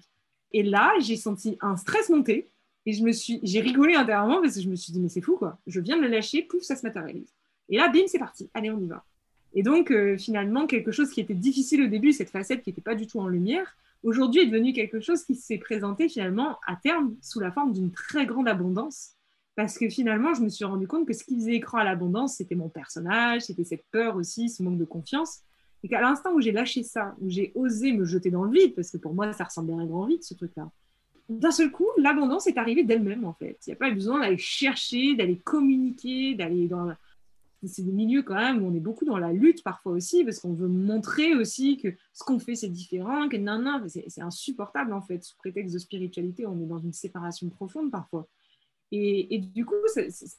Et 0.52 0.64
là, 0.64 0.94
j'ai 1.00 1.16
senti 1.16 1.58
un 1.62 1.78
stress 1.78 2.10
monter 2.10 2.50
et 2.86 2.94
je 2.94 3.04
me 3.04 3.12
suis, 3.12 3.40
j'ai 3.44 3.62
rigolé 3.62 3.96
intérieurement 3.96 4.42
parce 4.42 4.56
que 4.56 4.62
je 4.62 4.70
me 4.70 4.76
suis 4.76 4.94
dit 4.94 5.00
mais 5.00 5.10
c'est 5.10 5.22
fou 5.22 5.38
quoi. 5.38 5.58
Je 5.68 5.80
viens 5.80 5.98
de 5.98 6.02
le 6.04 6.08
lâcher, 6.08 6.44
pouf, 6.44 6.62
ça 6.62 6.76
se 6.76 6.86
matérialise. 6.86 7.34
Et 7.70 7.78
là, 7.78 7.90
bim, 7.90 8.04
c'est 8.08 8.20
parti. 8.20 8.50
Allez, 8.54 8.70
on 8.70 8.80
y 8.80 8.88
va. 8.88 9.04
Et 9.56 9.64
donc, 9.64 9.90
euh, 9.90 10.18
finalement, 10.18 10.68
quelque 10.68 10.92
chose 10.92 11.10
qui 11.10 11.22
était 11.22 11.34
difficile 11.34 11.84
au 11.84 11.88
début, 11.88 12.12
cette 12.12 12.30
facette 12.30 12.62
qui 12.62 12.70
n'était 12.70 12.82
pas 12.82 12.96
du 12.96 13.08
tout 13.08 13.20
en 13.20 13.28
lumière, 13.28 13.76
aujourd'hui 14.04 14.42
est 14.42 14.48
devenu 14.48 14.74
quelque 14.74 15.00
chose 15.00 15.24
qui 15.24 15.36
s'est 15.36 15.58
présenté 15.58 16.10
finalement 16.10 16.60
à 16.68 16.76
terme 16.76 17.16
sous 17.22 17.40
la 17.40 17.52
forme 17.52 17.72
d'une 17.74 17.92
très 17.92 18.26
grande 18.26 18.48
abondance. 18.48 19.12
Parce 19.56 19.78
que 19.78 19.90
finalement, 19.90 20.34
je 20.34 20.42
me 20.42 20.50
suis 20.50 20.66
rendu 20.66 20.88
compte 20.88 21.08
que 21.08 21.14
ce 21.14 21.24
qui 21.24 21.36
faisait 21.36 21.56
écran 21.56 21.78
à 21.78 21.86
l'abondance, 21.86 22.36
c'était 22.36 22.56
mon 22.56 22.68
personnage, 22.68 23.44
c'était 23.44 23.64
cette 23.64 23.86
peur 23.90 24.18
aussi, 24.18 24.50
ce 24.50 24.62
manque 24.62 24.78
de 24.78 24.86
confiance. 24.86 25.40
Et 25.84 25.88
qu'à 25.88 26.02
l'instant 26.02 26.34
où 26.34 26.42
j'ai 26.42 26.52
lâché 26.52 26.84
ça, 26.84 27.16
où 27.22 27.30
j'ai 27.30 27.54
osé 27.56 27.94
me 27.94 28.04
jeter 28.04 28.30
dans 28.30 28.44
le 28.44 28.52
vide, 28.52 28.76
parce 28.76 28.92
que 28.92 28.98
pour 28.98 29.14
moi, 29.14 29.32
ça 29.32 29.46
ressemblait 29.46 29.74
à 29.74 29.78
un 29.78 29.86
grand 29.86 30.06
vide, 30.06 30.24
ce 30.24 30.34
truc-là, 30.34 30.70
d'un 31.30 31.52
seul 31.52 31.72
coup, 31.72 31.88
l'abondance 31.98 32.48
est 32.48 32.58
arrivée 32.58 32.84
d'elle-même, 32.84 33.26
en 33.26 33.34
fait. 33.34 33.58
Il 33.66 33.70
n'y 33.70 33.74
a 33.74 33.78
pas 33.78 33.92
besoin 33.92 34.20
d'aller 34.20 34.38
chercher, 34.38 35.16
d'aller 35.16 35.38
communiquer, 35.38 36.36
d'aller 36.36 36.68
dans 36.68 36.94
c'est 37.68 37.84
des 37.84 37.92
milieux 37.92 38.24
quand 38.24 38.36
même 38.36 38.64
où 38.64 38.68
on 38.68 38.74
est 38.74 38.80
beaucoup 38.80 39.06
dans 39.06 39.18
la 39.18 39.34
lutte 39.34 39.64
parfois 39.64 39.94
aussi, 39.94 40.24
parce 40.24 40.40
qu'on 40.40 40.54
veut 40.54 40.68
montrer 40.68 41.36
aussi 41.36 41.78
que 41.78 41.90
ce 42.14 42.24
qu'on 42.24 42.40
fait 42.40 42.56
c'est 42.56 42.70
différent, 42.70 43.30
que 43.30 43.38
non, 43.38 43.60
non, 43.60 43.84
c'est 43.88 44.22
insupportable 44.22 44.94
en 44.94 45.02
fait. 45.02 45.24
Sous 45.24 45.36
prétexte 45.38 45.74
de 45.74 45.80
spiritualité, 45.80 46.46
on 46.46 46.62
est 46.62 46.68
dans 46.68 46.80
une 46.80 46.94
séparation 46.94 47.50
profonde 47.50 47.92
parfois. 47.92 48.28
Et, 48.92 49.40
du 49.40 49.66
coup, 49.66 49.76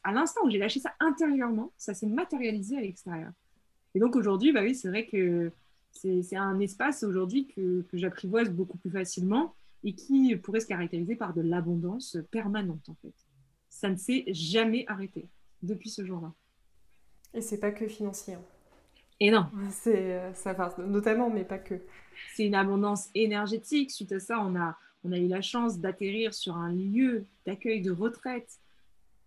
à 0.02 0.12
l'instant 0.12 0.40
où 0.44 0.50
j'ai 0.50 0.58
lâché 0.58 0.80
ça 0.80 0.94
intérieurement, 1.00 1.72
ça 1.76 1.92
s'est 1.92 2.06
matérialisé 2.06 2.78
à 2.78 2.80
l'extérieur. 2.80 3.32
Et 3.94 3.98
donc 3.98 4.16
aujourd'hui, 4.16 4.52
bah 4.52 4.62
oui, 4.62 4.74
c'est 4.74 4.88
vrai 4.88 5.06
que 5.06 5.50
c'est 5.90 6.36
un 6.36 6.58
espace 6.60 7.02
aujourd'hui 7.02 7.48
que, 7.48 7.82
que 7.82 7.98
j'apprivoise 7.98 8.50
beaucoup 8.50 8.78
plus 8.78 8.90
facilement 8.90 9.54
et 9.86 9.94
qui 9.94 10.34
pourrait 10.36 10.60
se 10.60 10.66
caractériser 10.66 11.14
par 11.14 11.32
de 11.32 11.40
l'abondance 11.40 12.18
permanente 12.30 12.88
en 12.88 12.94
fait. 12.96 13.14
Ça 13.70 13.88
ne 13.88 13.96
s'est 13.96 14.24
jamais 14.28 14.84
arrêté 14.88 15.28
depuis 15.62 15.88
ce 15.88 16.04
jour-là. 16.04 16.32
Et 17.32 17.40
c'est 17.40 17.60
pas 17.60 17.70
que 17.70 17.86
financier. 17.86 18.34
Hein. 18.34 18.42
Et 19.20 19.30
non. 19.30 19.46
C'est 19.70 20.20
euh, 20.20 20.32
notamment, 20.86 21.30
mais 21.30 21.44
pas 21.44 21.58
que. 21.58 21.80
C'est 22.34 22.46
une 22.46 22.54
abondance 22.54 23.08
énergétique. 23.14 23.90
Suite 23.92 24.12
à 24.12 24.20
ça, 24.20 24.40
on 24.40 24.56
a, 24.56 24.76
on 25.04 25.12
a 25.12 25.18
eu 25.18 25.28
la 25.28 25.40
chance 25.40 25.78
d'atterrir 25.78 26.34
sur 26.34 26.56
un 26.56 26.72
lieu 26.72 27.24
d'accueil 27.46 27.80
de 27.80 27.92
retraite 27.92 28.58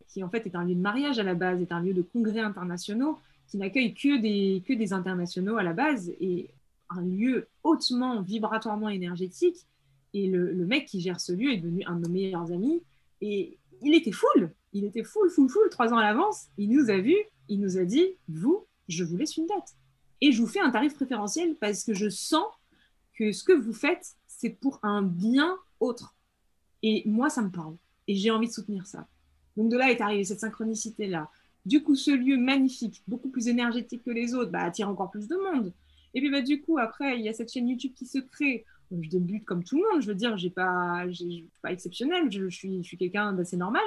qui 0.10 0.24
en 0.24 0.30
fait 0.30 0.45
est 0.45 0.56
un 0.56 0.65
lieu 0.65 0.76
de 0.76 0.82
mariage 0.82 1.19
à 1.19 1.24
la 1.24 1.36
base, 1.36 1.62
est 1.62 1.72
un 1.72 1.82
lieu 1.82 1.93
de 1.93 2.02
congrès 2.02 2.41
internationaux 2.41 3.17
qui 3.48 3.58
n'accueille 3.58 3.93
que 3.93 4.19
des, 4.19 4.62
que 4.67 4.74
des 4.74 4.91
internationaux 4.91 5.58
à 5.58 5.63
la 5.63 5.74
base 5.74 6.10
et 6.19 6.50
un 6.89 7.02
lieu 7.02 7.48
hautement 7.63 8.22
vibratoirement 8.22 8.89
énergétique. 8.89 9.65
Et 10.13 10.28
le, 10.28 10.65
mec 10.65 10.86
qui 10.86 11.02
gère 11.02 11.19
ce 11.19 11.32
lieu 11.32 11.52
est 11.52 11.58
devenu 11.58 11.84
un 11.86 11.95
de 11.95 12.08
nos 12.08 12.10
meilleurs 12.10 12.52
amis. 12.52 12.82
Et 13.22 13.58
il 13.82 13.93
était 13.93 14.12
full, 14.12 14.52
il 14.74 14.86
était 14.86 15.04
full, 15.04 15.30
full, 15.30 15.50
full, 15.50 15.69
trois 15.69 15.93
ans 15.93 15.98
à 15.98 16.04
l'avance. 16.04 16.48
Il 16.58 16.69
nous 16.69 16.89
a 16.89 16.98
vus, 16.98 17.17
il 17.48 17.60
nous 17.60 17.78
a 17.78 17.84
dit, 17.84 18.06
vous, 18.28 18.65
je 18.88 19.04
vous 19.04 19.17
laisse 19.17 19.38
une 19.38 19.45
date. 19.45 19.76
Et 20.22 20.32
je 20.32 20.41
vous 20.41 20.48
fais 20.48 20.60
un 20.60 20.72
tarif 20.72 20.95
préférentiel 20.95 21.56
parce 21.56 21.84
que 21.84 21.93
je 21.93 22.10
sens 22.10 22.45
que 23.13 23.32
ce 23.32 23.43
que 23.43 23.54
vous 23.54 23.74
faites, 23.74 24.15
c'est 24.28 24.50
pour 24.50 24.80
un 24.84 25.02
bien 25.02 25.58
autre. 25.80 26.15
Et 26.84 27.04
moi, 27.06 27.30
ça 27.30 27.41
me 27.41 27.50
parle. 27.50 27.76
Et 28.08 28.15
j'ai 28.15 28.32
envie 28.32 28.48
de 28.48 28.54
soutenir 28.54 28.86
ça. 28.86 29.08
Donc 29.58 29.69
de 29.69 29.78
là 29.78 29.91
est 29.91 30.02
arrivée 30.02 30.24
cette 30.24 30.39
synchronicité-là. 30.39 31.30
Du 31.65 31.84
coup, 31.84 31.95
ce 31.95 32.12
lieu 32.12 32.38
magnifique, 32.38 33.04
beaucoup 33.08 33.30
plus 33.30 33.48
énergétique 33.48 34.04
que 34.04 34.12
les 34.12 34.34
autres, 34.34 34.52
bah, 34.52 34.63
attire 34.63 34.89
encore 34.89 35.12
plus 35.12 35.28
de 35.28 35.36
monde. 35.36 35.74
Et 36.13 36.22
puis 36.22 36.32
bah, 36.32 36.41
du 36.41 36.62
coup, 36.62 36.78
après, 36.78 37.19
il 37.19 37.26
y 37.26 37.30
a 37.30 37.34
cette 37.34 37.52
chaîne 37.52 37.67
YouTube 37.67 37.93
qui 37.93 38.06
se 38.06 38.19
crée. 38.19 38.65
Je 38.91 39.10
débute 39.10 39.45
comme 39.45 39.63
tout 39.63 39.78
le 39.78 39.84
monde, 39.91 40.02
je 40.02 40.08
veux 40.08 40.15
dire, 40.15 40.38
j'ai 40.38 40.49
pas, 40.49 41.06
suis 41.12 41.47
pas 41.62 41.71
exceptionnel, 41.71 42.32
je, 42.32 42.49
suis, 42.49 42.84
je 42.84 42.88
suis 42.88 42.97
quelqu'un 42.97 43.34
d'assez 43.34 43.58
normal 43.58 43.84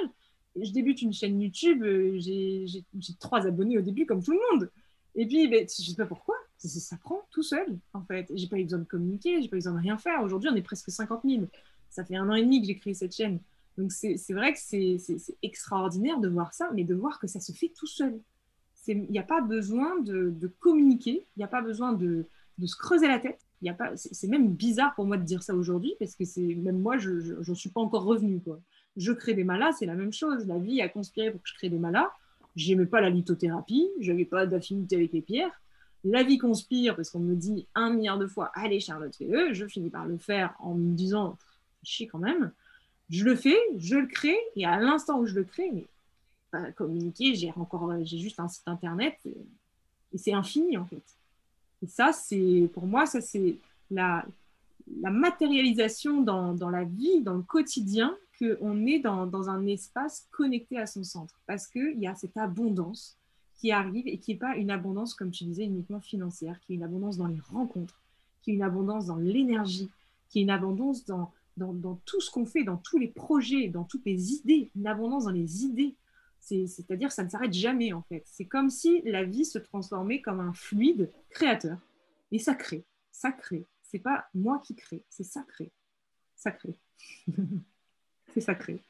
je 0.61 0.71
débute 0.71 1.01
une 1.01 1.13
chaîne 1.13 1.41
YouTube, 1.41 1.83
euh, 1.83 2.17
j'ai 2.19 2.85
trois 3.19 3.45
abonnés 3.47 3.77
au 3.77 3.81
début 3.81 4.05
comme 4.05 4.23
tout 4.23 4.31
le 4.31 4.39
monde. 4.51 4.69
Et 5.15 5.25
puis, 5.25 5.47
ben, 5.47 5.67
je 5.67 5.89
sais 5.89 5.95
pas 5.95 6.05
pourquoi, 6.05 6.35
ça, 6.57 6.97
prend 6.97 7.21
tout 7.31 7.43
seul, 7.43 7.77
en 7.93 8.03
fait. 8.03 8.31
J'ai 8.33 8.47
pas 8.47 8.57
eu 8.57 8.63
besoin 8.63 8.79
de 8.79 8.85
communiquer, 8.85 9.41
j'ai 9.41 9.47
pas 9.47 9.57
eu 9.57 9.59
besoin 9.59 9.73
de 9.73 9.79
rien 9.79 9.97
faire. 9.97 10.21
Aujourd'hui, 10.23 10.49
on 10.51 10.55
est 10.55 10.63
presque 10.63 10.89
50 10.89 11.21
000. 11.23 11.43
Ça 11.89 12.03
fait 12.03 12.15
un 12.15 12.29
an 12.29 12.33
et 12.33 12.43
demi 12.43 12.61
que 12.61 12.67
j'ai 12.67 12.77
créé 12.77 12.93
cette 12.93 13.15
chaîne. 13.15 13.39
Donc, 13.77 13.91
c'est 13.91 14.33
vrai 14.33 14.53
que 14.53 14.59
c'est 14.59 14.97
extraordinaire 15.41 16.19
de 16.19 16.27
voir 16.27 16.53
ça, 16.53 16.69
mais 16.73 16.83
de 16.83 16.95
voir 16.95 17.19
que 17.19 17.27
ça 17.27 17.39
se 17.39 17.51
fait 17.51 17.71
tout 17.75 17.87
seul. 17.87 18.19
Il 18.87 19.09
n'y 19.09 19.19
a 19.19 19.23
pas 19.23 19.41
besoin 19.41 19.99
de, 19.99 20.51
communiquer, 20.59 21.27
il 21.35 21.39
n'y 21.39 21.43
a 21.43 21.47
pas 21.47 21.61
besoin 21.61 21.93
de, 21.93 22.25
se 22.63 22.75
creuser 22.75 23.07
la 23.07 23.19
tête. 23.19 23.39
C'est 23.95 24.27
même 24.27 24.53
bizarre 24.53 24.93
pour 24.95 25.05
moi 25.05 25.17
de 25.17 25.23
dire 25.23 25.43
ça 25.43 25.55
aujourd'hui, 25.55 25.93
parce 25.99 26.15
que 26.15 26.23
même 26.55 26.79
moi, 26.79 26.97
je 26.97 27.11
ne 27.47 27.55
suis 27.55 27.69
pas 27.69 27.81
encore 27.81 28.03
revenue. 28.03 28.39
Quoi 28.39 28.59
je 28.95 29.11
crée 29.11 29.33
des 29.33 29.43
malas, 29.43 29.73
c'est 29.73 29.85
la 29.85 29.95
même 29.95 30.13
chose. 30.13 30.45
La 30.47 30.57
vie 30.57 30.81
a 30.81 30.89
conspiré 30.89 31.31
pour 31.31 31.41
que 31.41 31.49
je 31.49 31.55
crée 31.55 31.69
des 31.69 31.79
malas. 31.79 32.11
j'aimais 32.55 32.85
pas 32.85 33.01
la 33.01 33.09
lithothérapie, 33.09 33.89
j'avais 33.99 34.25
pas 34.25 34.45
d'affinité 34.45 34.95
avec 34.95 35.13
les 35.13 35.21
pierres. 35.21 35.61
La 36.03 36.23
vie 36.23 36.37
conspire 36.37 36.95
parce 36.95 37.09
qu'on 37.09 37.19
me 37.19 37.35
dit 37.35 37.65
un 37.75 37.91
milliard 37.91 38.19
de 38.19 38.27
fois, 38.27 38.51
allez 38.53 38.79
Charlotte, 38.79 39.15
fais-le. 39.15 39.53
Je 39.53 39.65
finis 39.65 39.89
par 39.89 40.05
le 40.05 40.17
faire 40.17 40.53
en 40.59 40.75
me 40.75 40.93
disant, 40.95 41.37
chier 41.81 42.07
quand 42.07 42.19
même. 42.19 42.51
Je 43.09 43.23
le 43.25 43.35
fais, 43.35 43.57
je 43.77 43.95
le 43.95 44.07
crée, 44.07 44.37
et 44.55 44.65
à 44.65 44.79
l'instant 44.79 45.19
où 45.19 45.25
je 45.25 45.35
le 45.35 45.43
crée, 45.43 45.69
mais 45.71 45.85
pas 46.51 46.71
communiquer, 46.71 47.35
j'ai 47.35 47.51
encore, 47.55 47.91
j'ai 48.03 48.17
juste 48.17 48.39
un 48.39 48.47
site 48.47 48.67
internet, 48.67 49.15
et, 49.25 49.35
et 50.13 50.17
c'est 50.17 50.33
infini 50.33 50.77
en 50.77 50.85
fait. 50.85 51.03
Et 51.83 51.87
ça, 51.87 52.13
c'est, 52.13 52.69
pour 52.73 52.87
moi, 52.87 53.05
ça 53.05 53.19
c'est 53.19 53.57
la, 53.91 54.25
matérialisation 54.87 56.21
dans, 56.21 56.69
la 56.69 56.85
vie, 56.85 57.21
dans 57.21 57.35
le 57.35 57.41
quotidien, 57.41 58.15
qu'on 58.39 58.85
est 58.85 58.99
dans, 58.99 59.49
un 59.49 59.67
espace 59.67 60.27
connecté 60.31 60.79
à 60.79 60.87
son 60.87 61.03
centre. 61.03 61.35
Parce 61.45 61.67
qu'il 61.67 61.99
y 61.99 62.07
a 62.07 62.15
cette 62.15 62.37
abondance 62.37 63.17
qui 63.55 63.71
arrive 63.71 64.07
et 64.07 64.17
qui 64.17 64.31
n'est 64.31 64.37
pas 64.37 64.55
une 64.55 64.71
abondance, 64.71 65.13
comme 65.13 65.31
tu 65.31 65.43
disais, 65.43 65.65
uniquement 65.65 65.99
financière, 65.99 66.59
qui 66.61 66.73
est 66.73 66.75
une 66.77 66.83
abondance 66.83 67.17
dans 67.17 67.27
les 67.27 67.39
rencontres, 67.51 67.99
qui 68.41 68.51
est 68.51 68.55
une 68.55 68.63
abondance 68.63 69.05
dans 69.05 69.17
l'énergie, 69.17 69.89
qui 70.29 70.39
est 70.39 70.41
une 70.43 70.49
abondance 70.49 71.05
dans 71.05 71.31
tout 72.05 72.21
ce 72.21 72.31
qu'on 72.31 72.45
fait, 72.45 72.63
dans 72.63 72.77
tous 72.77 72.97
les 72.97 73.07
projets, 73.09 73.67
dans 73.67 73.83
toutes 73.83 74.05
les 74.05 74.33
idées, 74.33 74.69
une 74.75 74.87
abondance 74.87 75.25
dans 75.25 75.31
les 75.31 75.65
idées. 75.65 75.95
C'est-à-dire 76.43 77.11
ça 77.11 77.23
ne 77.23 77.29
s'arrête 77.29 77.53
jamais 77.53 77.93
en 77.93 78.01
fait. 78.03 78.23
C'est 78.25 78.45
comme 78.45 78.69
si 78.69 79.01
la 79.05 79.23
vie 79.23 79.45
se 79.45 79.59
transformait 79.59 80.21
comme 80.21 80.39
un 80.39 80.53
fluide 80.53 81.11
créateur. 81.29 81.77
Et 82.31 82.39
ça 82.39 82.55
crée, 82.55 82.85
ça 83.11 83.31
crée, 83.31 83.67
c'est 83.81 83.99
pas 83.99 84.25
moi 84.33 84.59
qui 84.63 84.75
crée, 84.75 85.03
c'est 85.09 85.23
sacré. 85.23 85.71
Sacré. 86.35 86.77
c'est 88.33 88.41
sacré. 88.41 88.81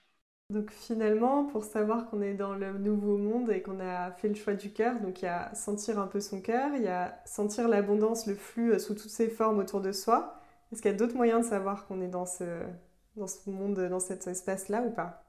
Donc 0.49 0.71
finalement, 0.71 1.45
pour 1.45 1.63
savoir 1.63 2.09
qu'on 2.09 2.21
est 2.21 2.33
dans 2.35 2.53
le 2.53 2.77
nouveau 2.77 3.17
monde 3.17 3.49
et 3.49 3.61
qu'on 3.61 3.79
a 3.79 4.11
fait 4.11 4.29
le 4.29 4.35
choix 4.35 4.53
du 4.53 4.71
cœur, 4.71 4.99
donc 5.01 5.21
il 5.21 5.25
y 5.25 5.27
a 5.27 5.53
sentir 5.55 5.99
un 5.99 6.07
peu 6.07 6.19
son 6.19 6.41
cœur, 6.41 6.75
il 6.75 6.83
y 6.83 6.87
a 6.87 7.21
sentir 7.25 7.67
l'abondance, 7.67 8.27
le 8.27 8.35
flux 8.35 8.73
euh, 8.73 8.79
sous 8.79 8.93
toutes 8.93 9.09
ses 9.09 9.29
formes 9.29 9.59
autour 9.59 9.81
de 9.81 9.91
soi. 9.91 10.39
Est-ce 10.71 10.81
qu'il 10.81 10.91
y 10.91 10.93
a 10.93 10.97
d'autres 10.97 11.15
moyens 11.15 11.45
de 11.45 11.49
savoir 11.49 11.87
qu'on 11.87 12.01
est 12.01 12.07
dans 12.07 12.25
ce, 12.25 12.61
dans 13.15 13.27
ce 13.27 13.49
monde, 13.49 13.79
dans 13.89 13.99
cet 13.99 14.27
espace-là 14.27 14.83
ou 14.83 14.91
pas? 14.91 15.22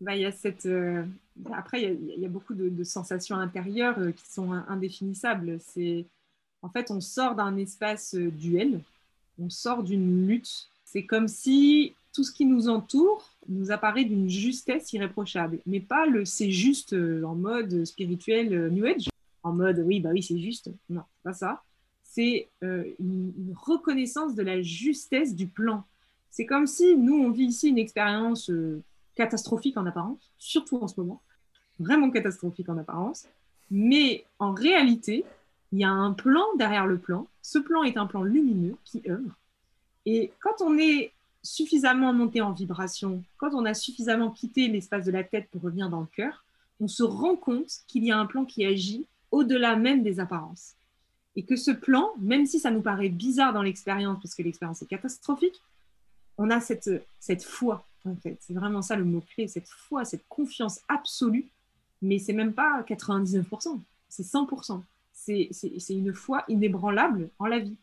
Bah, 0.00 0.16
y 0.16 0.24
a 0.24 0.32
cette, 0.32 0.66
euh, 0.66 1.04
Après, 1.52 1.82
il 1.82 2.20
y, 2.20 2.26
a, 2.26 2.28
beaucoup 2.28 2.54
de, 2.54 2.84
sensations 2.84 3.36
intérieures 3.36 3.98
euh, 3.98 4.12
qui 4.12 4.26
sont 4.30 4.52
indéfinissables. 4.52 5.58
C'est... 5.60 6.06
En 6.62 6.68
fait, 6.70 6.90
on 6.90 7.00
sort 7.00 7.34
d'un 7.34 7.56
espace 7.56 8.14
duel, 8.14 8.80
on 9.38 9.50
sort 9.50 9.82
d'une 9.82 10.26
lutte. 10.26 10.68
C'est 10.84 11.04
comme 11.04 11.28
si 11.28 11.94
tout 12.14 12.24
ce 12.24 12.32
qui 12.32 12.46
nous 12.46 12.68
entoure 12.68 13.28
nous 13.48 13.70
apparaît 13.70 14.04
d'une 14.04 14.30
justesse 14.30 14.92
irréprochable, 14.92 15.58
mais 15.66 15.80
pas 15.80 16.06
le 16.06 16.24
c'est 16.24 16.50
juste 16.50 16.94
euh, 16.94 17.24
en 17.24 17.34
mode 17.34 17.84
spirituel 17.84 18.54
euh, 18.54 18.70
New 18.70 18.86
Age, 18.86 19.08
en 19.42 19.52
mode 19.52 19.82
oui, 19.84 20.00
bah 20.00 20.10
oui, 20.12 20.22
c'est 20.22 20.38
juste. 20.38 20.70
Non, 20.88 21.02
pas 21.22 21.34
ça. 21.34 21.62
C'est 22.04 22.48
euh, 22.62 22.84
une, 23.00 23.52
reconnaissance 23.54 24.34
de 24.34 24.42
la 24.42 24.62
justesse 24.62 25.34
du 25.34 25.48
plan. 25.48 25.84
C'est 26.30 26.46
comme 26.46 26.66
si 26.66 26.96
nous, 26.96 27.16
on 27.16 27.30
vit 27.30 27.46
ici 27.46 27.68
une 27.68 27.78
expérience 27.78 28.50
catastrophique 29.14 29.76
en 29.76 29.86
apparence, 29.86 30.32
surtout 30.38 30.78
en 30.82 30.88
ce 30.88 31.00
moment, 31.00 31.22
vraiment 31.78 32.10
catastrophique 32.10 32.68
en 32.68 32.78
apparence, 32.78 33.26
mais 33.70 34.24
en 34.38 34.52
réalité, 34.52 35.24
il 35.72 35.80
y 35.80 35.84
a 35.84 35.90
un 35.90 36.12
plan 36.12 36.44
derrière 36.56 36.86
le 36.86 36.98
plan. 36.98 37.26
Ce 37.42 37.58
plan 37.58 37.82
est 37.82 37.96
un 37.96 38.06
plan 38.06 38.22
lumineux 38.22 38.76
qui 38.84 39.02
œuvre. 39.08 39.36
Et 40.06 40.32
quand 40.40 40.60
on 40.60 40.78
est 40.78 41.12
suffisamment 41.42 42.12
monté 42.12 42.40
en 42.40 42.52
vibration, 42.52 43.22
quand 43.38 43.54
on 43.54 43.64
a 43.64 43.74
suffisamment 43.74 44.30
quitté 44.30 44.68
l'espace 44.68 45.04
de 45.04 45.10
la 45.10 45.24
tête 45.24 45.48
pour 45.50 45.62
revenir 45.62 45.90
dans 45.90 46.00
le 46.00 46.06
cœur, 46.06 46.44
on 46.80 46.88
se 46.88 47.02
rend 47.02 47.36
compte 47.36 47.70
qu'il 47.86 48.04
y 48.04 48.12
a 48.12 48.18
un 48.18 48.26
plan 48.26 48.44
qui 48.44 48.64
agit 48.64 49.06
au-delà 49.30 49.76
même 49.76 50.02
des 50.02 50.20
apparences. 50.20 50.74
Et 51.36 51.42
que 51.42 51.56
ce 51.56 51.70
plan, 51.70 52.12
même 52.18 52.46
si 52.46 52.60
ça 52.60 52.70
nous 52.70 52.82
paraît 52.82 53.08
bizarre 53.08 53.52
dans 53.52 53.62
l'expérience, 53.62 54.18
parce 54.22 54.34
que 54.34 54.42
l'expérience 54.42 54.82
est 54.82 54.86
catastrophique, 54.86 55.60
on 56.38 56.50
a 56.50 56.60
cette, 56.60 56.90
cette 57.18 57.42
foi, 57.42 57.84
C'est 58.20 58.52
vraiment 58.52 58.82
ça 58.82 58.96
le 58.96 59.04
mot-clé, 59.04 59.48
cette 59.48 59.68
foi, 59.68 60.04
cette 60.04 60.26
confiance 60.28 60.80
absolue. 60.88 61.48
Mais 62.02 62.18
c'est 62.18 62.34
même 62.34 62.52
pas 62.52 62.82
99%, 62.82 63.80
c'est 64.08 64.22
100% 64.22 64.82
c'est 65.14 65.94
une 65.94 66.12
foi 66.12 66.44
inébranlable 66.48 67.30
en 67.38 67.46
la 67.46 67.58
vie. 67.58 67.76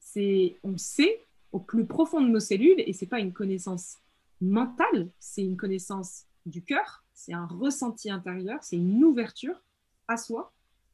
C'est, 0.00 0.56
on 0.62 0.78
sait 0.78 1.20
au 1.52 1.58
plus 1.58 1.84
profond 1.84 2.20
de 2.20 2.28
nos 2.28 2.40
cellules, 2.40 2.78
et 2.78 2.92
c'est 2.92 3.06
pas 3.06 3.20
une 3.20 3.32
connaissance 3.32 3.96
mentale, 4.40 5.08
c'est 5.18 5.42
une 5.42 5.56
connaissance 5.56 6.24
du 6.44 6.62
cœur, 6.62 7.02
c'est 7.14 7.32
un 7.32 7.46
ressenti 7.46 8.10
intérieur, 8.10 8.58
c'est 8.62 8.76
une 8.76 9.02
ouverture 9.04 9.60
à 10.06 10.16
soi 10.16 10.52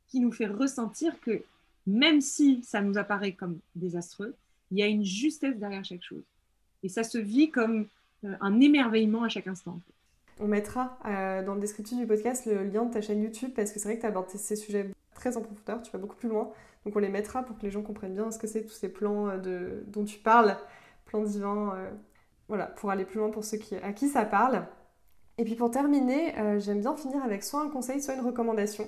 qui 0.09 0.21
nous 0.21 0.33
fait 0.33 0.47
ressentir 0.47 1.21
que 1.21 1.43
même 1.87 2.21
si 2.21 2.63
ça 2.63 2.81
nous 2.81 2.97
apparaît 2.97 3.33
comme 3.33 3.59
désastreux, 3.75 4.35
il 4.71 4.79
y 4.79 4.83
a 4.83 4.87
une 4.87 5.05
justesse 5.05 5.57
derrière 5.57 5.85
chaque 5.85 6.03
chose. 6.03 6.23
Et 6.83 6.89
ça 6.89 7.03
se 7.03 7.19
vit 7.19 7.51
comme 7.51 7.87
un 8.41 8.61
émerveillement 8.61 9.25
à 9.25 9.29
chaque 9.29 9.47
instant. 9.47 9.81
On 10.41 10.49
mettra 10.49 10.99
euh, 11.07 11.45
dans 11.45 11.55
le 11.55 11.61
descriptif 11.61 11.99
du 11.99 12.07
podcast 12.07 12.47
le 12.47 12.65
lien 12.65 12.85
de 12.85 12.93
ta 12.93 13.01
chaîne 13.01 13.23
YouTube 13.23 13.53
parce 13.55 13.71
que 13.71 13.79
c'est 13.79 13.89
vrai 13.89 13.97
que 13.97 14.03
tu 14.03 14.07
abordes 14.07 14.29
ces 14.29 14.57
sujets 14.57 14.91
très 15.15 15.37
en 15.37 15.41
profondeur, 15.41 15.83
tu 15.83 15.91
vas 15.93 15.99
beaucoup 15.99 16.17
plus 16.17 16.29
loin. 16.29 16.51
Donc 16.85 16.97
on 16.97 16.99
les 16.99 17.09
mettra 17.09 17.43
pour 17.43 17.57
que 17.57 17.63
les 17.63 17.71
gens 17.71 17.83
comprennent 17.83 18.15
bien 18.15 18.31
ce 18.31 18.39
que 18.39 18.47
c'est 18.47 18.63
tous 18.63 18.73
ces 18.73 18.89
plans 18.89 19.29
euh, 19.29 19.39
de, 19.39 19.85
dont 19.87 20.05
tu 20.05 20.19
parles, 20.19 20.57
plans 21.07 21.23
divins, 21.23 21.75
euh, 21.77 21.91
voilà, 22.49 22.67
pour 22.67 22.91
aller 22.91 23.05
plus 23.05 23.19
loin 23.19 23.31
pour 23.31 23.45
ceux 23.45 23.59
qui, 23.59 23.77
à 23.77 23.93
qui 23.93 24.09
ça 24.09 24.25
parle. 24.25 24.67
Et 25.39 25.45
puis 25.45 25.55
pour 25.55 25.71
terminer, 25.71 26.39
euh, 26.39 26.59
j'aime 26.59 26.81
bien 26.81 26.97
finir 26.97 27.23
avec 27.25 27.43
soit 27.43 27.63
un 27.63 27.69
conseil, 27.69 28.03
soit 28.03 28.15
une 28.15 28.27
recommandation. 28.27 28.87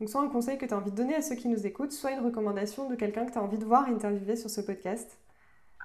Donc 0.00 0.08
soit 0.08 0.20
un 0.20 0.28
conseil 0.28 0.58
que 0.58 0.66
tu 0.66 0.74
as 0.74 0.76
envie 0.76 0.90
de 0.90 0.96
donner 0.96 1.14
à 1.14 1.22
ceux 1.22 1.34
qui 1.34 1.48
nous 1.48 1.66
écoutent, 1.66 1.92
soit 1.92 2.12
une 2.12 2.24
recommandation 2.24 2.88
de 2.88 2.94
quelqu'un 2.94 3.24
que 3.24 3.32
tu 3.32 3.38
as 3.38 3.42
envie 3.42 3.58
de 3.58 3.64
voir 3.64 3.88
interviewer 3.88 4.36
sur 4.36 4.50
ce 4.50 4.60
podcast. 4.60 5.18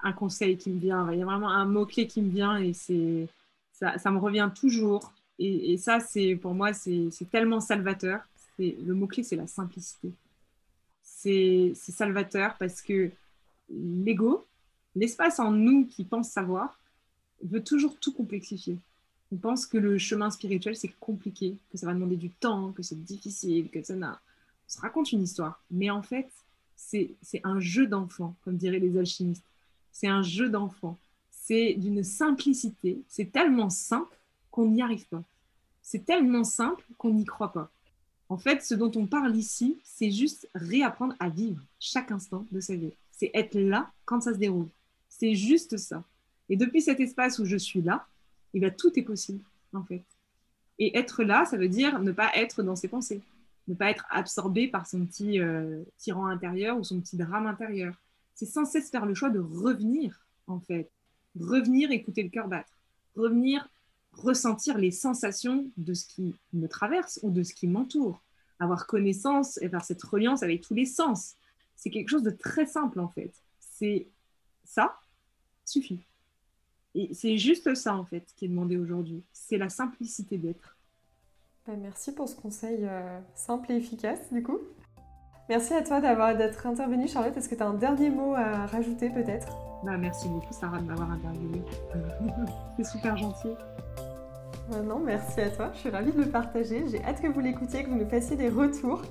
Un 0.03 0.13
conseil 0.13 0.57
qui 0.57 0.69
me 0.69 0.79
vient, 0.79 1.11
il 1.11 1.19
y 1.19 1.21
a 1.21 1.25
vraiment 1.25 1.49
un 1.49 1.65
mot-clé 1.65 2.07
qui 2.07 2.21
me 2.21 2.29
vient 2.29 2.57
et 2.57 2.73
c'est 2.73 3.27
ça, 3.73 4.11
me 4.11 4.19
revient 4.19 4.49
toujours. 4.55 5.13
Et, 5.39 5.73
et 5.73 5.77
ça, 5.77 5.99
c'est 5.99 6.35
pour 6.35 6.53
moi, 6.53 6.73
c'est 6.73 7.09
tellement 7.31 7.59
salvateur 7.59 8.21
le 8.59 8.93
mot-clé, 8.93 9.23
c'est 9.23 9.35
la 9.35 9.47
simplicité. 9.47 10.11
C'est 11.01 11.73
salvateur 11.75 12.55
parce 12.57 12.81
que 12.81 13.11
l'ego, 13.69 14.45
l'espace 14.95 15.39
en 15.39 15.51
nous 15.51 15.85
qui 15.85 16.03
pense 16.03 16.29
savoir, 16.29 16.77
veut 17.41 17.63
toujours 17.63 17.97
tout 17.97 18.13
complexifier. 18.13 18.77
On 19.31 19.37
pense 19.37 19.65
que 19.65 19.77
le 19.77 19.97
chemin 19.97 20.29
spirituel, 20.29 20.75
c'est 20.75 20.93
compliqué, 20.99 21.55
que 21.71 21.77
ça 21.77 21.85
va 21.85 21.93
demander 21.93 22.17
du 22.17 22.29
temps, 22.29 22.71
que 22.71 22.83
c'est 22.83 23.01
difficile, 23.03 23.69
que 23.69 23.81
ça 23.81 23.95
n'a... 23.95 24.19
On 24.67 24.73
se 24.73 24.79
raconte 24.79 25.11
une 25.11 25.23
histoire. 25.23 25.61
Mais 25.71 25.89
en 25.89 26.01
fait, 26.01 26.29
c'est 26.75 27.41
un 27.43 27.59
jeu 27.59 27.87
d'enfant, 27.87 28.35
comme 28.43 28.57
diraient 28.57 28.79
les 28.79 28.97
alchimistes. 28.97 29.43
C'est 29.93 30.07
un 30.07 30.23
jeu 30.23 30.49
d'enfant. 30.49 30.97
C'est 31.31 31.75
d'une 31.75 32.03
simplicité. 32.03 33.01
C'est 33.07 33.31
tellement 33.31 33.69
simple 33.69 34.17
qu'on 34.51 34.67
n'y 34.67 34.81
arrive 34.81 35.07
pas. 35.07 35.23
C'est 35.81 36.05
tellement 36.05 36.43
simple 36.43 36.83
qu'on 36.97 37.13
n'y 37.13 37.25
croit 37.25 37.53
pas. 37.53 37.71
En 38.29 38.37
fait, 38.37 38.63
ce 38.63 38.73
dont 38.73 38.91
on 38.95 39.05
parle 39.05 39.35
ici, 39.35 39.77
c'est 39.83 40.11
juste 40.11 40.49
réapprendre 40.55 41.15
à 41.19 41.29
vivre 41.29 41.61
chaque 41.79 42.11
instant 42.11 42.45
de 42.51 42.59
sa 42.59 42.75
vie. 42.75 42.93
C'est 43.11 43.31
être 43.33 43.55
là 43.55 43.91
quand 44.05 44.21
ça 44.21 44.33
se 44.33 44.39
déroule. 44.39 44.69
C'est 45.07 45.35
juste 45.35 45.77
ça. 45.77 46.03
Et 46.49 46.57
depuis 46.57 46.81
cet 46.81 46.99
espace 46.99 47.39
où 47.39 47.45
je 47.45 47.57
suis 47.57 47.81
là, 47.81 48.05
eh 48.53 48.59
bien, 48.59 48.69
tout 48.69 48.97
est 48.97 49.03
possible, 49.03 49.43
en 49.73 49.83
fait. 49.83 50.03
Et 50.79 50.97
être 50.97 51.23
là, 51.23 51.45
ça 51.45 51.57
veut 51.57 51.69
dire 51.69 51.99
ne 51.99 52.11
pas 52.11 52.31
être 52.35 52.63
dans 52.63 52.75
ses 52.75 52.87
pensées, 52.87 53.21
ne 53.67 53.75
pas 53.75 53.91
être 53.91 54.05
absorbé 54.09 54.67
par 54.67 54.87
son 54.87 55.05
petit 55.05 55.39
euh, 55.39 55.83
tyran 55.97 56.27
intérieur 56.27 56.77
ou 56.77 56.83
son 56.83 56.99
petit 56.99 57.17
drame 57.17 57.47
intérieur. 57.47 57.93
C'est 58.35 58.45
sans 58.45 58.65
cesse 58.65 58.89
faire 58.89 59.05
le 59.05 59.13
choix 59.13 59.29
de 59.29 59.39
revenir, 59.39 60.25
en 60.47 60.59
fait. 60.59 60.89
Revenir 61.39 61.91
écouter 61.91 62.23
le 62.23 62.29
cœur 62.29 62.47
battre. 62.47 62.73
Revenir 63.15 63.67
ressentir 64.13 64.77
les 64.77 64.91
sensations 64.91 65.65
de 65.77 65.93
ce 65.93 66.05
qui 66.05 66.35
me 66.53 66.67
traverse 66.67 67.19
ou 67.23 67.31
de 67.31 67.43
ce 67.43 67.53
qui 67.53 67.67
m'entoure, 67.67 68.21
avoir 68.59 68.87
connaissance 68.87 69.57
et 69.61 69.69
faire 69.69 69.83
cette 69.83 70.03
reliance 70.03 70.43
avec 70.43 70.61
tous 70.61 70.73
les 70.73 70.85
sens. 70.85 71.35
C'est 71.75 71.89
quelque 71.89 72.09
chose 72.09 72.23
de 72.23 72.29
très 72.29 72.65
simple 72.65 72.99
en 72.99 73.07
fait. 73.07 73.33
C'est 73.59 74.07
ça 74.63 74.99
suffit. 75.65 75.99
Et 76.95 77.13
c'est 77.13 77.37
juste 77.37 77.73
ça 77.73 77.95
en 77.95 78.05
fait 78.05 78.25
qui 78.35 78.45
est 78.45 78.49
demandé 78.49 78.77
aujourd'hui. 78.77 79.23
C'est 79.33 79.57
la 79.57 79.69
simplicité 79.69 80.37
d'être. 80.37 80.77
Ben, 81.65 81.79
merci 81.79 82.11
pour 82.11 82.27
ce 82.27 82.35
conseil 82.35 82.79
euh, 82.81 83.19
simple 83.35 83.71
et 83.71 83.77
efficace 83.77 84.31
du 84.31 84.43
coup. 84.43 84.59
Merci 85.49 85.73
à 85.73 85.81
toi 85.81 85.99
d'avoir 85.99 86.35
d'être 86.37 86.65
intervenue 86.65 87.07
Charlotte. 87.07 87.35
Est-ce 87.35 87.49
que 87.49 87.55
tu 87.55 87.63
as 87.63 87.67
un 87.67 87.73
dernier 87.73 88.09
mot 88.09 88.33
à 88.33 88.65
rajouter 88.65 89.09
peut-être? 89.09 89.47
Bah, 89.83 89.97
Merci 89.97 90.29
beaucoup 90.29 90.53
Sarah 90.53 90.79
de 90.79 90.85
m'avoir 90.85 91.11
interviewé. 91.11 91.61
C'est 92.77 92.85
super 92.85 93.17
gentil. 93.17 93.49
Euh, 94.71 94.81
non, 94.81 94.99
merci 94.99 95.41
à 95.41 95.49
toi. 95.49 95.71
Je 95.73 95.79
suis 95.79 95.89
ravie 95.89 96.13
de 96.13 96.21
le 96.21 96.29
partager. 96.29 96.85
J'ai 96.89 97.03
hâte 97.03 97.21
que 97.21 97.27
vous 97.27 97.41
l'écoutiez, 97.41 97.83
que 97.83 97.89
vous 97.89 97.97
nous 97.97 98.07
fassiez 98.07 98.37
des 98.37 98.47
retours. 98.47 99.01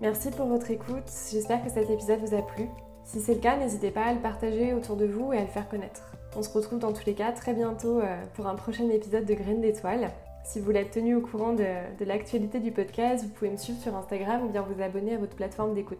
Merci 0.00 0.32
pour 0.32 0.46
votre 0.46 0.70
écoute. 0.70 1.08
J'espère 1.30 1.64
que 1.64 1.70
cet 1.70 1.88
épisode 1.88 2.20
vous 2.20 2.34
a 2.34 2.42
plu. 2.42 2.68
Si 3.04 3.20
c'est 3.20 3.34
le 3.34 3.40
cas, 3.40 3.56
n'hésitez 3.56 3.92
pas 3.92 4.04
à 4.04 4.12
le 4.12 4.20
partager 4.20 4.74
autour 4.74 4.96
de 4.96 5.06
vous 5.06 5.32
et 5.32 5.38
à 5.38 5.42
le 5.42 5.46
faire 5.46 5.68
connaître. 5.68 6.02
On 6.36 6.42
se 6.42 6.50
retrouve 6.50 6.80
dans 6.80 6.92
tous 6.92 7.06
les 7.06 7.14
cas 7.14 7.30
très 7.30 7.54
bientôt 7.54 8.00
euh, 8.00 8.22
pour 8.34 8.48
un 8.48 8.54
prochain 8.56 8.88
épisode 8.90 9.24
de 9.24 9.34
Graines 9.34 9.60
d'étoiles. 9.60 10.10
Si 10.48 10.58
vous 10.58 10.64
voulez 10.64 10.80
être 10.80 10.92
tenu 10.92 11.14
au 11.14 11.20
courant 11.20 11.52
de, 11.52 12.04
l'actualité 12.06 12.58
du 12.58 12.72
podcast, 12.72 13.22
vous 13.22 13.30
pouvez 13.32 13.50
me 13.50 13.58
suivre 13.58 13.78
sur 13.82 13.94
Instagram 13.94 14.46
ou 14.46 14.48
bien 14.48 14.62
vous 14.62 14.82
abonner 14.82 15.14
à 15.14 15.18
votre 15.18 15.36
plateforme 15.36 15.74
d'écoute. 15.74 15.98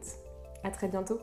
À 0.65 0.71
très 0.71 0.89
bientôt 0.89 1.19